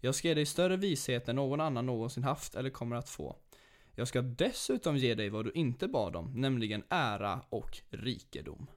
[0.01, 3.35] Jag ska ge dig större vishet än någon annan någonsin haft eller kommer att få.
[3.95, 8.67] Jag ska dessutom ge dig vad du inte bad om, nämligen ära och rikedom.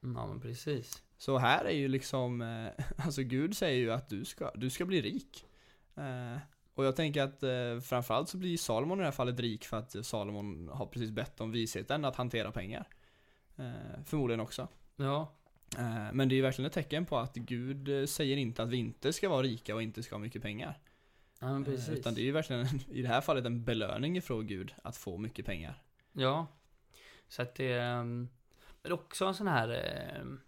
[0.00, 1.02] Ja men precis.
[1.18, 4.84] Så här är ju liksom, eh, alltså Gud säger ju att du ska, du ska
[4.84, 5.46] bli rik.
[5.94, 6.38] Eh,
[6.74, 9.76] och jag tänker att eh, framförallt så blir Salomon i det här fallet rik för
[9.76, 12.88] att Salomon har precis bett om visheten att hantera pengar.
[13.56, 14.68] Eh, förmodligen också.
[14.96, 15.32] Ja.
[15.78, 18.76] Eh, men det är ju verkligen ett tecken på att Gud säger inte att vi
[18.76, 20.78] inte ska vara rika och inte ska ha mycket pengar.
[21.40, 21.88] Ja men precis.
[21.88, 25.18] utan det är ju verkligen i det här fallet en belöning ifrån Gud att få
[25.18, 25.82] mycket pengar.
[26.12, 26.46] Ja.
[27.28, 27.72] Så att det...
[27.72, 28.28] ehm,
[28.86, 29.68] Men också en sån här...
[29.68, 30.40] ehm,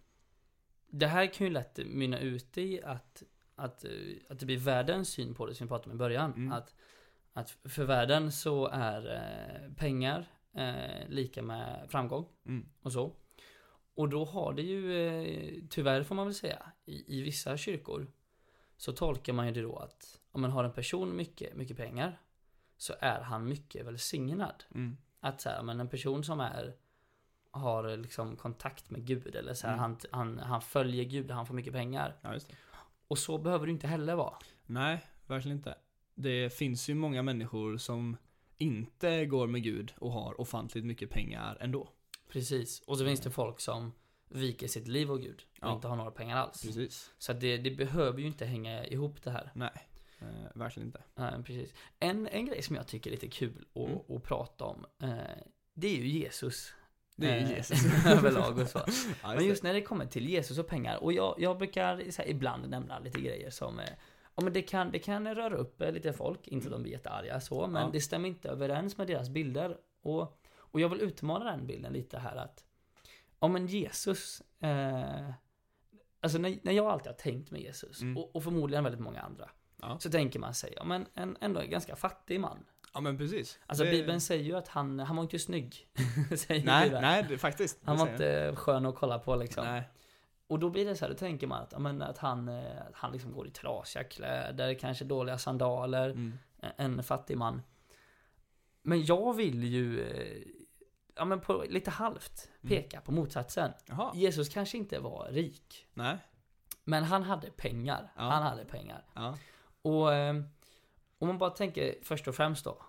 [0.87, 3.23] Det här kan ju lätt mynna ut i att,
[3.55, 3.91] att, eh,
[4.29, 6.33] att det blir världens syn på det som vi pratade om i början.
[6.33, 6.51] Mm.
[6.51, 6.73] Att,
[7.33, 12.69] att för världen så är eh, pengar eh, lika med framgång Mm.
[12.81, 13.15] och så.
[13.95, 18.07] Och då har det ju, eh, tyvärr får man väl säga, i, i vissa kyrkor
[18.77, 22.21] så tolkar man ju det då att om man har en person mycket, mycket pengar
[22.77, 24.63] så är han mycket välsignad.
[24.75, 24.97] Mm.
[25.19, 26.75] Att så här, men en person som är
[27.51, 29.79] har liksom kontakt med Gud eller så här, Mm.
[29.83, 32.15] han, han, han följer Gud, han får mycket pengar.
[32.21, 32.55] Ja, just det.
[33.07, 34.37] Och så behöver det inte heller vara.
[34.65, 35.75] Nej, verkligen inte.
[36.15, 38.17] Det finns ju många människor som
[38.57, 41.89] inte går med Gud och har ofantligt mycket pengar ändå.
[42.29, 42.79] Precis.
[42.87, 43.91] Och så finns det folk som
[44.27, 45.75] viker sitt liv och Gud och Ja.
[45.75, 46.61] inte har några pengar alls.
[46.61, 47.11] Precis.
[47.17, 49.51] Så det, det behöver ju inte hänga ihop det här.
[49.55, 49.87] Nej,
[50.19, 51.03] eh, verkligen inte.
[51.15, 51.73] Nej, precis.
[51.99, 53.99] En, en grej som jag tycker är lite kul att, Mm.
[54.09, 55.17] att prata om, eh,
[55.73, 56.73] det är ju Jesus.
[57.19, 58.05] Det är ju Eh, Jesus.
[58.05, 58.79] överlag och så.
[59.27, 62.29] Men just när det kommer till Jesus och pengar, och jag, jag brukar så här,
[62.29, 63.85] ibland nämna lite grejer som eh,
[64.35, 66.91] Ja men det kan, det kan röra upp eh, lite folk, inte att de blir
[66.91, 67.89] jättearga så, men Ja.
[67.93, 69.77] det stämmer inte överens med deras bilder.
[70.01, 72.65] Och, och jag vill utmana den bilden lite här att
[73.39, 75.29] Ja men Jesus eh,
[76.21, 78.17] Alltså när, när jag alltid har tänkt med Jesus, Mm.
[78.17, 79.49] och, och förmodligen väldigt många andra
[79.81, 79.97] Ja.
[79.99, 83.59] Så tänker man sig, ja men en, ändå en ganska fattig man ja, men precis.
[83.65, 85.87] Alltså Det- Bibeln säger ju att han, han var inte snygg
[86.37, 87.79] säger Nej, nej, det, faktiskt.
[87.83, 89.71] Han var inte skön att kolla på liksom jag.
[89.73, 89.89] Nej.
[90.47, 92.95] och då blir det så här, då tänker man att, men att han, eh, att
[92.95, 96.37] han liksom går i trasiga kläder, kanske dåliga sandaler, Mm.
[96.77, 97.61] en fattig man.
[98.81, 100.41] Men jag vill ju, eh,
[101.15, 102.69] ja men på lite halvt, Mm.
[102.75, 103.71] peka på motsatsen.
[103.85, 104.11] Jaha.
[104.15, 106.17] Jesus kanske inte var rik, Nej.
[106.83, 108.11] men han hade pengar.
[108.15, 108.21] Ja.
[108.21, 109.05] Han hade pengar.
[109.13, 109.37] Ja.
[109.81, 110.33] Och eh,
[111.19, 112.81] om man bara tänker först och främst då,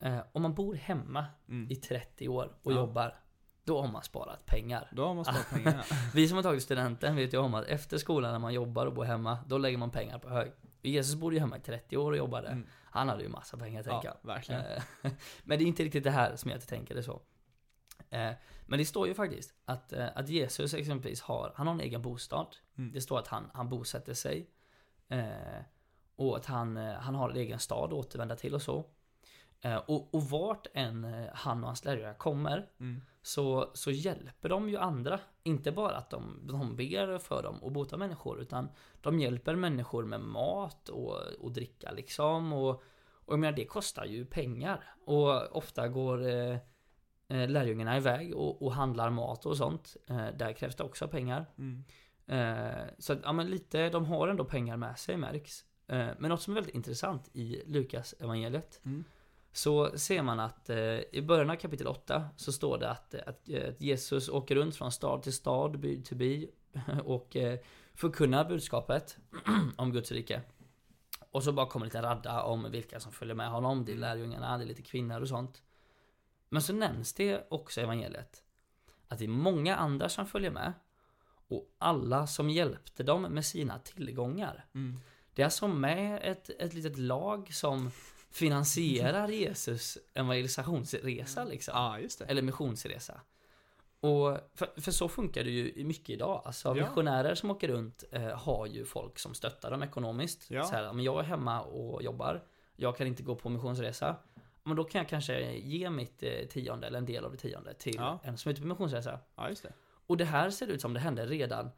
[0.00, 1.70] eh, om man bor hemma Mm.
[1.70, 2.76] i 30 år och Ja.
[2.76, 3.20] jobbar,
[3.64, 4.88] då har man sparat pengar.
[4.92, 5.86] Då har man sparat pengar.
[6.14, 8.92] Vi som har tagit studenten vet ju om att efter skolan när man jobbar och
[8.94, 10.52] bor hemma, då lägger man pengar på hög.
[10.82, 12.48] Jesus bodde ju hemma i 30 år och jobbade.
[12.48, 12.66] Mm.
[12.84, 14.28] Han hade ju massa pengar tänker Ja, jag.
[14.34, 14.60] verkligen.
[14.60, 14.82] Eh,
[15.44, 17.22] Men det är inte riktigt det här som jag tänker det så.
[18.10, 18.30] Eh,
[18.66, 22.02] Men det står ju faktiskt att, eh, att Jesus exempelvis har, han har en egen
[22.02, 22.56] bostad.
[22.78, 22.92] Mm.
[22.92, 24.50] Det står att han, han bosätter sig.
[26.20, 28.84] Och att han, eh, han har en egen stad att återvända till och så.
[29.60, 33.02] Eh, Och, och vart än eh, han och hans lärjungar kommer Mm.
[33.22, 35.20] så, så hjälper de ju andra.
[35.42, 38.68] Inte bara att de, de ber för dem och botar människor, utan
[39.00, 42.52] de hjälper människor med mat och, och dricka liksom.
[42.52, 42.70] Och,
[43.26, 44.84] och jag menar, det kostar ju pengar.
[45.06, 46.58] Och ofta går eh,
[47.28, 49.96] lärjungarna iväg och, och handlar mat och sånt.
[50.08, 51.46] Eh, där krävs det också pengar.
[51.58, 51.84] Mm.
[52.26, 55.64] Eh, så ja men lite, de har ändå pengar med sig märks.
[55.90, 59.04] Eh, men något som är väldigt intressant i Lukas evangeliet Mm.
[59.52, 63.48] så ser man att eh, i början av kapitel 8 så står det att, att,
[63.48, 66.48] eh, att Jesus åker runt från stad till stad, by till by
[67.04, 67.36] och
[67.94, 69.18] förkunnar budskapet
[69.76, 70.42] om Guds rike.
[71.30, 73.84] Och så bara kommer lite radda om vilka som följer med honom.
[73.84, 75.62] Det är lärjungarna, det är lite kvinnor och sånt.
[76.48, 78.42] Men så nämns det också i evangeliet
[79.08, 80.72] att det är många andra som följer med
[81.48, 84.64] och alla som hjälpte dem med sina tillgångar.
[84.74, 85.00] Mm.
[85.40, 87.90] Det är alltså med ett, ett litet lag som
[88.30, 91.74] finansierar Jesus evangelisationsresa liksom.
[91.76, 92.24] Ja, just det.
[92.24, 93.20] Eller missionsresa.
[94.00, 96.42] Och för, för så funkar det ju mycket idag.
[96.44, 96.74] Alltså Ja.
[96.74, 100.50] missionärer som åker runt eh, har ju folk som stöttar dem ekonomiskt.
[100.50, 100.62] Ja.
[100.64, 102.42] Så här, men jag är hemma och jobbar.
[102.76, 104.16] Jag kan inte gå på missionsresa.
[104.62, 107.74] Men då kan jag kanske ge mitt eh, tionde eller en del av det tionde
[107.74, 108.18] till Ja.
[108.22, 109.18] en som är ute på missionsresa.
[109.36, 109.72] Ja, just det.
[110.06, 111.70] Och det här ser ut som det hände redan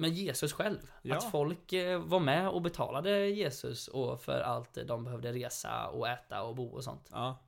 [0.00, 0.78] med Jesus själv.
[1.02, 1.16] Ja.
[1.16, 6.08] Att folk eh, var med och betalade Jesus och för allt de behövde resa och
[6.08, 7.08] äta och bo och sånt.
[7.12, 7.38] Ja.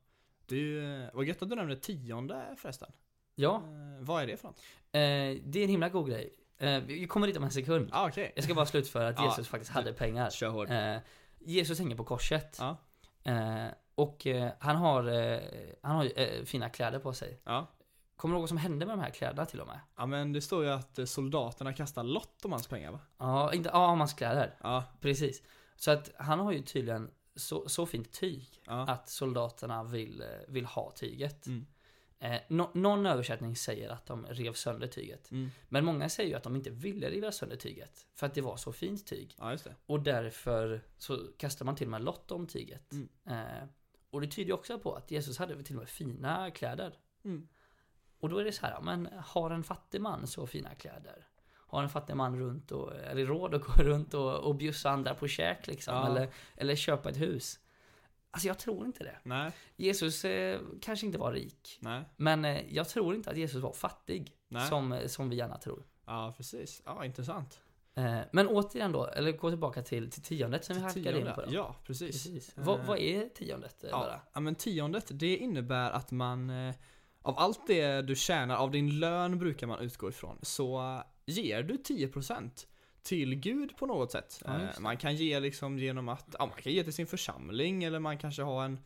[0.48, 2.92] Ju, vad gött att du nämnde tionde förresten.
[3.34, 4.58] Ja, Eh, vad är det för något?
[4.92, 5.00] eh,
[5.44, 6.34] det är en himla god grej.
[6.86, 7.88] Vi kommer dit om en sekund.
[7.92, 8.32] Ah, okej.
[8.34, 10.30] Jag ska bara slutföra att Jesus faktiskt hade pengar.
[10.30, 10.68] Kör hårt.
[11.38, 12.58] Jesus hänger på korset.
[12.60, 12.76] Ja.
[13.32, 14.26] Eh, och
[14.58, 15.02] han har,
[15.86, 17.40] han har fina kläder på sig.
[18.22, 19.80] Kommer du ihåg vad som hände med de här kläderna till och med?
[19.96, 23.00] ja, men det står ju att eh, soldaterna kastar lott om hans pengar va?
[23.18, 24.56] Ja, inte, ja, om hans kläder.
[24.62, 24.85] Ja.
[25.00, 25.42] Precis.
[25.76, 28.80] Så att han har ju tydligen så, så fint tyg Ja.
[28.88, 31.46] att soldaterna vill, eh, vill ha tyget.
[31.46, 31.66] Mm.
[32.18, 35.30] Eh, nå- någon översättning säger att de rev sönder tyget.
[35.30, 35.50] Mm.
[35.68, 38.06] Men många säger ju att de inte ville riva sönder tyget.
[38.14, 39.35] För att det var så fint tyg.
[39.38, 39.74] Ja, just det.
[39.87, 42.92] Och därför så kastar man till och med lott om tyget.
[42.92, 43.08] Mm.
[43.26, 43.64] Eh,
[44.11, 46.98] och det tyder ju också på att Jesus hade till och med fina kläder.
[48.22, 51.26] Och då är det så här, men har en fattig man så fina kläder?
[51.54, 55.14] Har en fattig man runt och, eller råd att gå runt och, och bjussa andra
[55.14, 55.94] på käk liksom?
[55.94, 56.06] Ja.
[56.06, 57.58] Eller, eller köpa ett hus?
[58.30, 59.18] Alltså jag tror inte det.
[59.22, 61.78] Nej, Jesus eh, kanske inte var rik.
[61.80, 64.32] nej, Men eh, jag tror inte att Jesus var fattig.
[64.48, 64.68] nej.
[64.68, 65.82] Som, eh, som vi gärna tror.
[66.06, 66.82] Ja, precis.
[66.85, 67.62] Ja, intressant.
[67.94, 71.40] Eh, men återigen då, eller gå tillbaka till, till tiondet som vi halkade in på.
[71.42, 71.46] Då.
[71.54, 72.24] Ja, precis.
[72.24, 72.58] Precis.
[72.58, 73.85] Eh, Vad, vad är tiondet?
[73.85, 74.20] eh, Ja, Bara?
[74.32, 76.52] ja, men tiondet, det innebär att man
[77.22, 81.74] av allt det du tjänar, av din lön brukar man utgå ifrån, så ger du
[81.74, 82.66] 10%
[83.02, 84.42] till Gud på något sätt.
[84.44, 87.85] Ja, Eh, man kan ge liksom genom att, ja man kan ge till sin församling
[87.85, 88.78] eller man kanske har en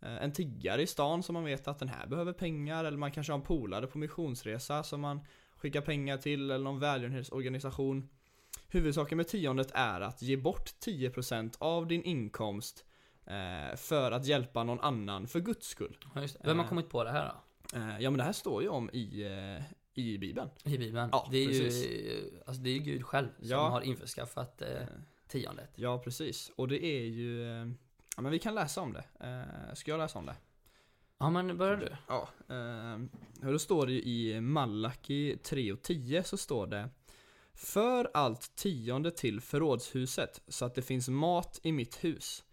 [0.00, 3.12] eh, en tiggare i stan som man vet att den här behöver pengar eller man
[3.12, 5.20] kanske har en polare på missionsresa som man
[5.56, 8.08] skickar pengar till eller någon välgörenhetsorganisation.
[8.68, 12.84] Huvudsaken med tiondet är att ge bort 10% av din inkomst
[13.26, 15.96] eh, för att hjälpa någon annan för Guds skull.
[16.14, 16.48] Ja, just det.
[16.48, 17.34] Vem har kommit på det här då?
[17.72, 19.62] Eh, ja men det här står ju om i, eh,
[19.94, 20.50] i Bibeln.
[20.64, 21.08] I Bibeln?
[21.12, 21.84] Ja, det, är precis.
[21.84, 23.68] ju, alltså det är Gud själv som Ja.
[23.68, 24.86] har införskaffat eh, Eh,
[25.28, 25.70] tiondet.
[25.74, 27.42] ja precis, och det är ju,
[28.16, 29.04] ja men vi kan läsa om det.
[29.20, 30.36] Eh, ska jag läsa om det?
[31.18, 31.96] Ja men börjar du?
[32.08, 36.88] Ja, eh, då står det ju i Malaki 3 och 10 så står det
[37.54, 42.44] För allt tionde till förrådshuset så att det finns mat i mitt hus.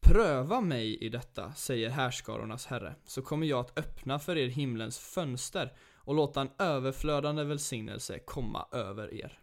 [0.00, 4.98] Pröva mig i detta, säger härskarornas herre, så kommer jag att öppna för er himlens
[4.98, 9.38] fönster och låta en överflödande välsignelse komma över er.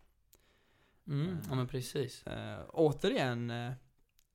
[1.08, 2.28] Mm, ja men precis.
[2.28, 3.72] Eh, återigen eh,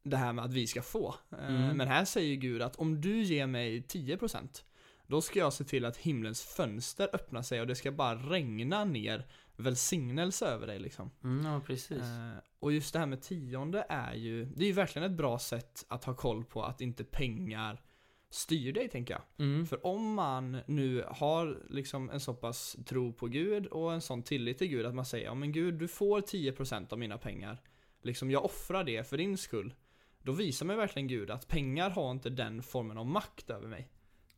[0.05, 1.15] det här med att vi ska få.
[1.33, 1.77] Eh, Mm.
[1.77, 4.63] Men här säger Gud att om du ger mig 10%
[5.07, 8.85] då ska jag se till att himlens fönster öppnar sig och det ska bara regna
[8.85, 11.11] ner välsignelse över dig liksom.
[11.25, 12.03] Mm, ja precis.
[12.03, 15.39] Eh, och just det här med tionde är ju, det är ju verkligen ett bra
[15.39, 17.83] sätt att ha koll på att inte pengar
[18.31, 19.47] styr dig tänker jag.
[19.47, 19.67] Mm.
[19.67, 24.23] För om man nu har liksom en så pass tro på Gud och en sån
[24.23, 27.63] tillit till Gud att man säger ja men Gud du får 10% av mina pengar.
[28.03, 29.75] Liksom jag offrar det för din skull.
[30.23, 33.89] Då visar mig verkligen Gud att pengar har inte den formen av makt över mig.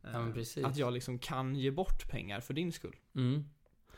[0.02, 0.66] Ja, Eh.
[0.66, 2.96] Att jag liksom kan ge bort pengar för din skull.
[3.14, 3.44] Mm.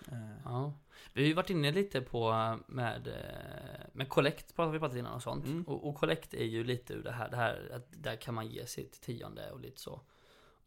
[0.08, 0.78] Eh, Ja.
[1.12, 2.32] Vi har ju varit inne lite på
[2.66, 5.46] med, eh, med collect pratade vi pratat innan och sånt.
[5.46, 5.62] Mm.
[5.62, 8.46] Och, och collect är ju lite ur det här, det här att där kan man
[8.46, 10.00] ge sitt tionde och lite så.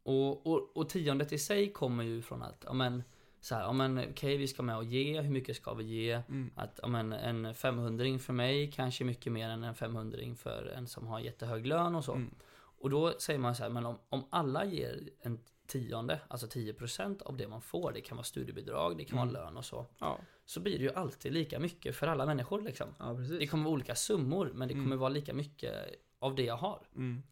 [0.03, 3.03] Och, och, och tiondet i sig kommer ju från att, ja men,
[3.41, 6.11] så här, ja men okej vi ska med och ge, hur mycket ska vi ge?
[6.11, 6.51] Mm.
[6.55, 10.87] Att, ja men en 500 för mig kanske mycket mer än en 500 för en
[10.87, 12.13] som har jättehög lön och så.
[12.13, 12.35] Mm.
[12.79, 15.39] Och då säger man så här, men om, om alla ger en
[15.69, 19.33] tionde, alltså 10% av det man får, det kan vara studiebidrag, det kan Mm.
[19.33, 19.85] vara lön och så.
[19.99, 22.87] Ja, Så blir det ju alltid lika mycket för alla människor liksom.
[22.99, 24.99] ja Det kommer vara olika summor, men det kommer Mm.
[24.99, 25.73] vara lika mycket
[26.19, 26.87] av det jag har.
[26.95, 27.23] Mm.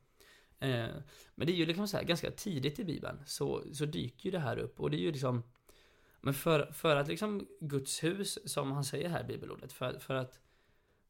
[0.59, 0.95] Eh,
[1.35, 4.31] men det är ju liksom så här, ganska tidigt i Bibeln så, så dyker ju
[4.31, 5.43] det här upp och det är ju liksom
[6.21, 10.13] Men för, för att liksom Guds hus, som han säger här i bibelordet, för, för
[10.15, 10.39] att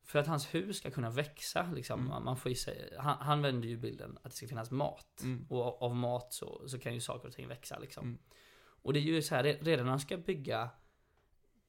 [0.08, 2.24] för att hans hus ska kunna växa, liksom, Mm.
[2.24, 5.22] man- får säga, han, han vänder ju bilden att det ska finnas mat.
[5.24, 5.46] Mm.
[5.50, 8.04] Och av mat så, så kan ju saker och ting växa liksom.
[8.04, 8.20] Mm.
[8.82, 10.70] Och det är ju så här, re- redan när han ska bygga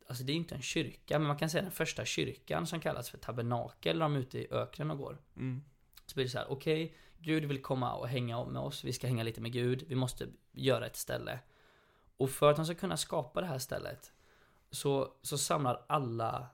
[0.08, 3.10] Alltså det är inte en kyrka, men man kan säga den första kyrkan som kallas
[3.10, 5.18] för tabernakel, de är ute i öknen och går.
[5.36, 5.64] Mm.
[6.06, 9.06] Så blir det så här, okej, Gud vill komma och hänga med oss, vi ska
[9.06, 11.40] hänga lite med Gud, vi måste göra ett ställe.
[12.16, 14.12] Och för att han ska kunna skapa det här stället
[14.70, 16.46] så, så samlar alla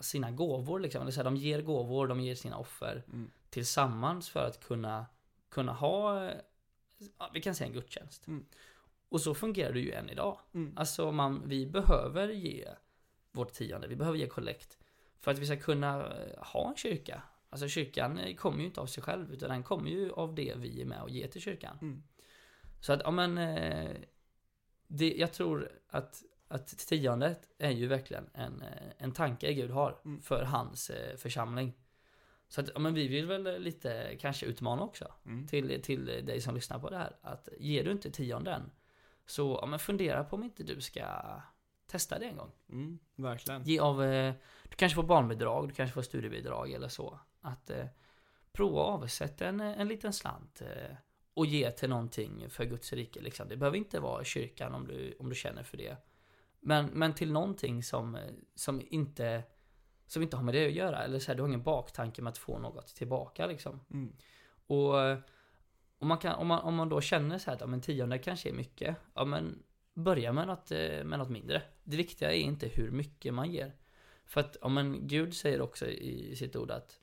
[0.00, 3.30] sina gåvor liksom, eller så här, de ger gåvor, de ger sina offer Mm.
[3.50, 5.06] tillsammans för att kunna,
[5.48, 6.30] kunna ha,
[7.18, 8.26] ja, vi kan säga en gudstjänst.
[8.26, 8.46] Mm.
[9.08, 10.38] Och så fungerar det ju än idag.
[10.54, 10.72] Mm.
[10.76, 12.68] Alltså man, vi behöver ge
[13.32, 14.78] vårt tionde, vi behöver ge kollekt
[15.20, 17.22] för att vi ska kunna eh, ha en kyrka.
[17.50, 20.54] Alltså kyrkan eh, kommer ju inte av sig själv, utan den kommer ju av det
[20.56, 21.78] vi är med och ger till kyrkan.
[21.82, 22.02] Mm.
[22.80, 23.96] Så att, ja men, eh,
[24.86, 30.00] det, jag tror att, Att tiondet är ju verkligen en, eh, en tanke Gud har
[30.04, 30.22] Mm.
[30.22, 31.72] för hans eh, församling.
[32.48, 35.46] Så att, ja, men vi vill väl lite kanske utmana också Mm.
[35.48, 37.16] till, till dig som lyssnar på det här.
[37.22, 38.70] Att ger du inte tionden
[39.26, 41.04] så ja, men fundera på om inte du ska
[41.86, 42.52] testa det en gång.
[42.68, 43.62] Mm, verkligen.
[43.64, 44.34] Ge av, eh,
[44.68, 47.20] du kanske får barnbidrag, du kanske får studiebidrag eller så.
[47.40, 47.86] Att eh,
[48.52, 50.96] prova avsätta en, en liten slant eh,
[51.34, 53.20] och ge till någonting för Guds rike.
[53.20, 53.48] Liksom.
[53.48, 55.96] Det behöver inte vara kyrkan om du, om du känner för det.
[56.60, 58.18] Men, men till någonting som,
[58.54, 59.42] som, inte,
[60.06, 61.04] som inte har med det att göra.
[61.04, 63.80] Eller så här, du har ingen baktanke med att få något tillbaka liksom.
[63.90, 64.12] Mm.
[64.66, 64.94] Och
[65.98, 68.18] om man, kan, om, man, om man då känner så här att ja, men tionde
[68.18, 68.96] kanske är mycket.
[69.14, 69.62] Ja men
[69.94, 71.62] börja med något, eh, med något mindre.
[71.84, 73.74] Det viktiga är inte hur mycket man ger.
[74.26, 77.00] För att, ja men Gud säger också i sitt ord att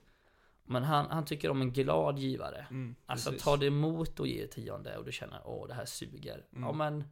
[0.64, 2.66] men han, han tycker om en glad givare.
[2.70, 6.46] Mm, Alltså ta det emot och ge tionde och du känner åh det här suger.
[6.52, 6.64] Mm.
[6.64, 7.04] Ja men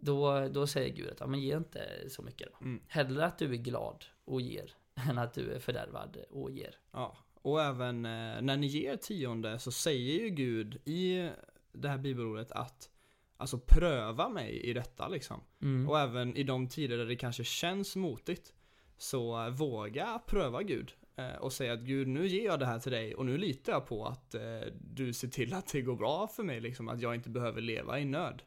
[0.00, 2.64] då, då säger Gud att ja, men ge inte så mycket då.
[2.64, 2.82] Mm.
[2.88, 4.72] Hellre att du är glad och ger
[5.10, 6.78] än att du är fördärvad och ger.
[6.92, 11.30] Ja, och även eh, när ni ger tionde så säger ju Gud i
[11.72, 12.90] det här bibelordet att
[13.38, 15.40] Alltså pröva mig i detta liksom.
[15.62, 15.88] Mm.
[15.88, 18.52] Och även i de tider där det kanske känns motigt
[18.96, 22.92] Så våga pröva Gud eh, och säga att Gud nu ger jag det här till
[22.92, 26.28] dig och nu litar jag på att eh, du ser till att det går bra
[26.28, 28.42] för mig liksom, att jag inte behöver leva i nöd.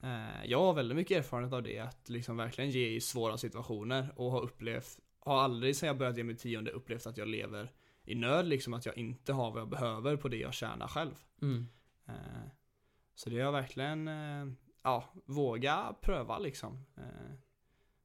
[0.00, 4.12] Eh, jag har väldigt mycket erfarenhet av det, att liksom verkligen ge i svåra situationer
[4.16, 7.72] och har upplevt, har aldrig sedan jag började ge mitt tionde upplevt att jag lever
[8.04, 11.14] i nöd, liksom att jag inte har vad jag behöver på det jag tjänar själv.
[11.42, 11.66] Mm.
[12.08, 12.48] Eh,
[13.14, 14.46] så det har verkligen, eh,
[14.82, 16.84] ja, våga pröva liksom.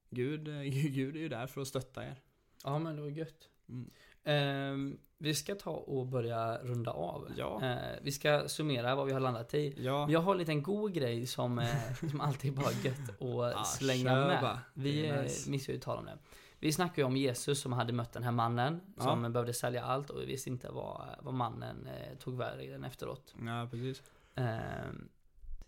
[0.10, 0.44] Gud,
[0.94, 2.22] Gud är ju där för att stötta er.
[2.64, 3.50] Ja men det var gött.
[3.70, 3.92] Mm.
[4.24, 7.32] Ehm, vi ska ta och börja runda av.
[7.38, 7.60] Ja.
[7.66, 9.74] Eh, vi ska summera vad vi har landat i.
[9.78, 13.56] Ja, Jag har en liten god grej som, eh, som alltid bara är gött att
[13.58, 14.42] Ah, slänga kör med.
[14.42, 14.60] bara.
[14.74, 15.50] Vi eh, nice.
[15.50, 16.18] missar ju att tala om det.
[16.60, 19.04] Vi snackade ju om Jesus som hade mött den här mannen Ja.
[19.04, 23.34] som behövde sälja allt och vi visste inte vad, vad mannen eh, tog vägen efteråt.
[23.46, 24.04] ja precis.
[24.36, 25.10] Ehm,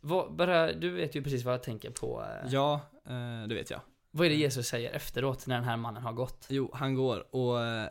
[0.02, 2.22] vad, bara, du vet ju precis vad jag tänker på.
[2.24, 2.74] Eh, Ja,
[3.06, 3.82] eh, det vet jag.
[4.12, 6.46] Vad är det Jesus säger efteråt när den här mannen har gått?
[6.50, 7.88] Jo, han går och eh,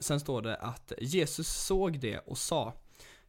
[0.00, 2.74] sen står det att Jesus såg det och sa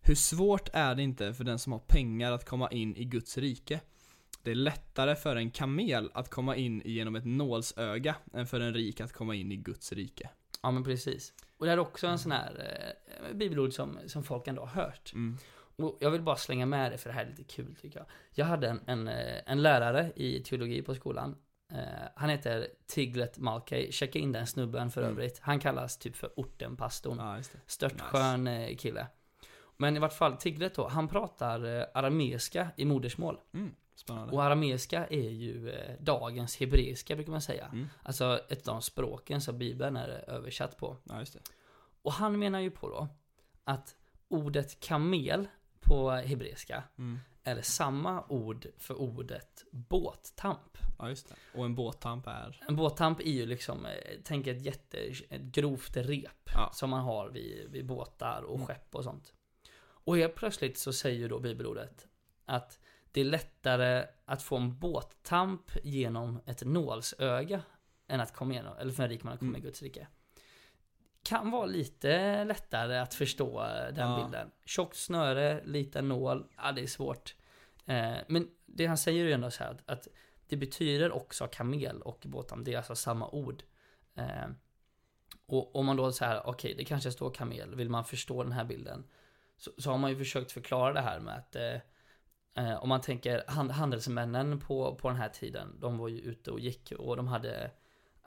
[0.02, 3.38] Hur svårt är det inte för den som har pengar att komma in i Guds
[3.38, 3.80] rike?
[4.44, 8.74] Det är lättare för en kamel att komma in genom ett nålsöga än för en
[8.74, 10.30] rik att komma in i Guds rike.
[10.62, 11.34] Ja men precis.
[11.58, 12.82] Och det är också en sån här
[13.28, 15.14] eh, bibelord som, som folk ändå har hört.
[15.14, 15.38] Mm.
[15.76, 18.08] Och jag vill bara slänga med det för det här är lite kul tycker jag.
[18.34, 21.36] Jag hade en, en, eh, en lärare i teologi på skolan.
[21.72, 23.92] Eh, han heter Tiglet Malkay.
[23.92, 25.14] Checka in den snubben för Mm.
[25.14, 25.40] övrigt.
[25.40, 27.18] Han kallas typ för ortenpastorn.
[27.20, 27.38] Ja.
[27.68, 29.08] Störtskön eh, kille.
[29.78, 33.40] Men i vart fall Tiglet då, han pratar eh, arameiska i modersmål.
[33.54, 33.76] Mm.
[33.96, 34.34] Spännande.
[34.34, 37.66] Och arameiska är ju dagens hebreiska brukar man säga.
[37.66, 37.88] Mm.
[38.04, 40.98] Alltså ett av de språken som bibeln är översatt på.
[41.04, 41.24] Ja.
[42.02, 43.08] Och han menar ju på då
[43.64, 43.96] att
[44.28, 45.48] ordet kamel
[45.80, 47.20] på hebreiska Mm.
[47.44, 50.78] Är samma ord för ordet båttamp.
[51.00, 51.36] Ja, just det.
[51.60, 52.64] Och en båttamp är?
[52.68, 53.92] En båttamp är ju liksom, eh,
[54.24, 54.98] tänk ett jätte,
[55.30, 56.72] ett grovt rep Ja.
[56.74, 58.68] som man har vid, vid båtar och Mm.
[58.68, 59.34] skepp och sånt.
[60.04, 62.08] Och helt plötsligt så säger ju då bibelordet
[62.46, 62.80] att
[63.12, 67.62] det är lättare att få en båttamp genom ett nålsöga
[68.08, 69.62] än att komma igenom, eller för en rik man att komma Mm.
[69.62, 70.08] i Guds rike.
[71.24, 73.62] Kan vara lite lättare att förstå
[73.94, 74.24] den Ja.
[74.24, 74.52] bilden.
[74.66, 77.36] Tjockt snöre, liten nål, ja det är svårt.
[77.86, 80.08] Eh, men det han säger är ju ändå så här att, att
[80.48, 83.64] det betyder också kamel och båttamp, det är alltså samma ord.
[84.16, 84.48] Eh,
[85.46, 88.66] och om man då säger okej det kanske står kamel, vill man förstå den här
[88.66, 89.04] bilden
[89.58, 91.76] så, så har man ju försökt förklara det här med att eh,
[92.66, 96.52] eh, om man tänker hand, handelsmännen på, på den här tiden, de var ju ute
[96.52, 97.72] och gick och de hade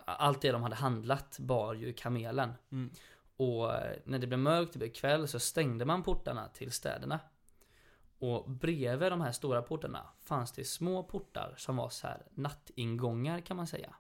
[0.05, 2.53] allt det de hade handlat bar ju kamelen.
[2.73, 2.91] Mm.
[3.37, 7.21] Och eh, när det blev mörkt, det blev kväll, så stängde man portarna till städerna.
[8.19, 13.41] Och bredvid de här stora portarna fanns det små portar som var så här nattingångar
[13.41, 13.95] kan man säga.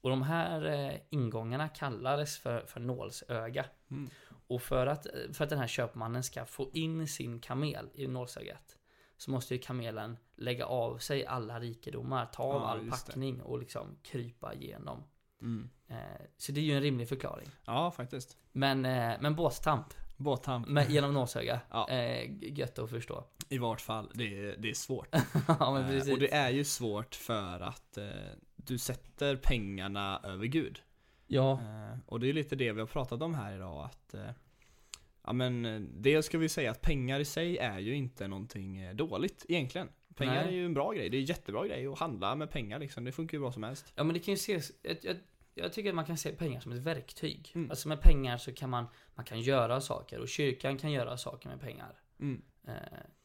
[0.00, 3.64] Och de här eh, ingångarna kallades för, för nålsöga.
[3.90, 4.10] Mm.
[4.48, 8.78] Och för att, för att den här köpmannen ska få in sin kamel i nålsögat
[9.16, 13.12] så måste ju kamelen lägga av sig alla rikedomar, ta av Ja, all just det.
[13.12, 15.04] packning och liksom krypa igenom.
[15.40, 15.70] Mm.
[15.88, 15.96] Eh,
[16.36, 17.48] så det är ju en rimlig förklaring.
[17.64, 18.36] Ja, faktiskt.
[18.52, 19.86] Men, eh, men båtstamp
[20.16, 20.68] Båttamp.
[20.68, 21.88] med, genom nålsöga, Ja.
[21.90, 23.24] eh, gött att förstå.
[23.48, 25.08] I vart fall, det är, det är svårt.
[25.48, 26.12] ja men precis.
[26.12, 27.98] och det är ju svårt för att
[28.56, 30.82] du sätter pengarna över Gud.
[31.26, 31.60] Ja,
[32.06, 34.14] och det är lite det vi har pratat om här idag att
[35.24, 39.44] Ja men dels ska vi säga att pengar i sig är ju inte någonting dåligt
[39.48, 39.88] egentligen.
[40.18, 40.46] Pengar Nej.
[40.46, 43.04] är ju en bra grej, det är en jättebra grej att handla med pengar liksom.
[43.04, 43.92] Det funkar ju bra som helst.
[43.94, 45.16] Ja men det kan ju ses, jag, jag,
[45.54, 47.52] jag tycker att man kan se pengar som ett verktyg.
[47.54, 47.70] Mm.
[47.70, 51.48] Alltså med pengar så kan man, man kan göra saker och kyrkan kan göra saker
[51.48, 52.00] med pengar.
[52.20, 52.42] Mm.
[52.68, 52.74] Eh,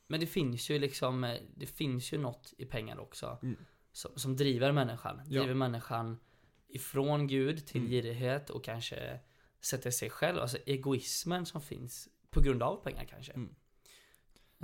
[0.07, 3.37] Men det finns ju liksom, eh, det finns ju något i pengar också.
[3.43, 3.57] Mm.
[3.91, 5.21] Som, som driver människan.
[5.27, 5.39] Ja.
[5.39, 6.19] Driver människan
[6.67, 7.91] ifrån Gud till Mm.
[7.91, 9.19] girighet och kanske
[9.61, 13.31] sätter sig själv, alltså egoismen som finns på grund av pengar kanske.
[13.33, 13.55] Mm.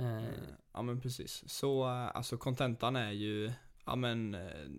[0.00, 0.30] Eh, Eh,
[0.72, 1.44] Ja men precis.
[1.46, 3.52] Så eh, alltså kontentan är ju,
[3.84, 4.36] ja men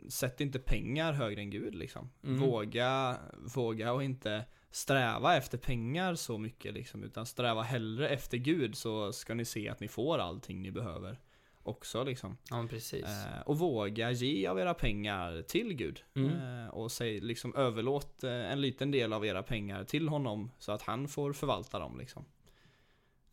[0.09, 2.09] sätt inte pengar högre än Gud liksom.
[2.23, 2.39] Mm.
[2.39, 3.17] Våga,
[3.55, 7.03] våga och inte sträva efter pengar så mycket liksom.
[7.03, 11.19] Utan sträva hellre efter Gud så ska ni se att ni får allting ni behöver.
[11.63, 12.37] Också liksom.
[12.49, 13.05] ja precis.
[13.05, 16.03] Eh, och våga ge av era pengar till Gud.
[16.13, 16.31] Mm.
[16.31, 20.81] Eh, och säg liksom överlåt en liten del av era pengar till honom så att
[20.81, 22.25] han får förvalta dem liksom.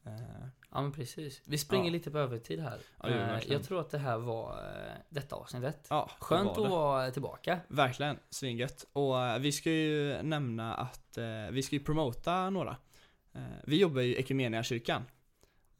[0.05, 1.40] Eh, Ja men precis.
[1.44, 1.90] Vi springer Ja.
[1.92, 2.78] lite på övertid här.
[3.02, 5.86] Ja, vi Eh, jag tror att det här var eh, detta avsnittet.
[5.90, 7.58] ja, Skönt var att vara tillbaka.
[7.68, 8.84] Verkligen, svingött.
[8.92, 11.18] Och eh, vi ska ju nämna att
[11.50, 12.76] vi ska ju promota några.
[13.64, 15.02] Vi jobbar ju i Equmeniakyrkan.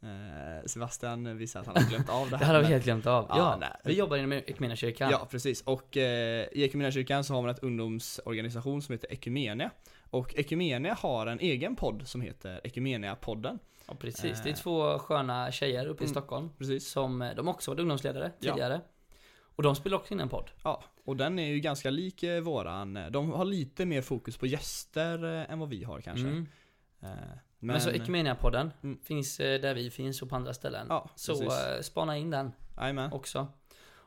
[0.03, 2.47] Eh, Sebastian visar att han har glömt av det Det här.
[2.47, 3.27] här har vi helt glömt av.
[3.29, 5.11] Ja, Ja, vi jobbar inom Equmeniakyrkan.
[5.11, 5.63] Ja, precis.
[5.63, 9.71] Och eh, i Equmeniakyrkan så har man ett ungdomsorganisation som heter Equmenia.
[10.11, 13.59] Och Equmenia har en egen podd som heter Equmenia-podden.
[13.89, 14.43] Ja, precis.
[14.43, 14.57] Det är Eh.
[14.59, 16.11] två sköna tjejer uppe i Mm.
[16.15, 16.51] Stockholm.
[16.59, 16.91] Precis.
[16.91, 18.53] Som, eh, de också varit ungdomsledare Ja.
[18.53, 18.81] tidigare.
[19.41, 20.51] Och de spelar också in en podd.
[20.65, 22.99] Ja, och den är ju ganska lik eh, våran.
[23.11, 26.27] De har lite mer fokus på gäster än vad vi har kanske.
[26.29, 26.47] Mm.
[27.01, 27.09] Eh,
[27.59, 28.99] Men, så Equmenia-podden Mm.
[29.03, 30.87] finns där vi finns och på andra ställen.
[30.91, 31.87] Ja, så precis.
[31.87, 33.13] spana in den Jajamän.
[33.13, 33.47] också.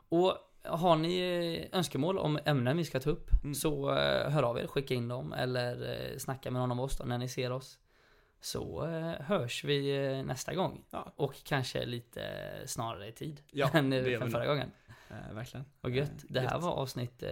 [0.08, 3.54] Och har ni önskemål om ämnen vi ska ta upp Mm.
[3.54, 3.90] så
[4.28, 7.28] hör av er, skicka in dem eller snacka med någon av oss då när ni
[7.28, 7.78] ser oss.
[8.44, 10.84] Så eh, hörs vi eh, nästa gång.
[10.90, 11.12] Ja.
[11.16, 14.70] Och kanske lite eh, snarare i tid Ja, än eh, vi förra gången.
[15.10, 15.66] Eh, verkligen.
[15.80, 16.08] Vad gött.
[16.10, 16.62] Eh, Det här gött.
[16.62, 17.22] var avsnitt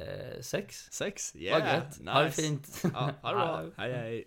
[0.41, 0.89] 6.
[0.93, 1.99] Sex, Vad yeah, gött.
[1.99, 2.11] nice.
[2.13, 2.83] Ha det fint.
[2.95, 3.65] Ja, ha det bra.
[3.77, 4.27] Hej hej.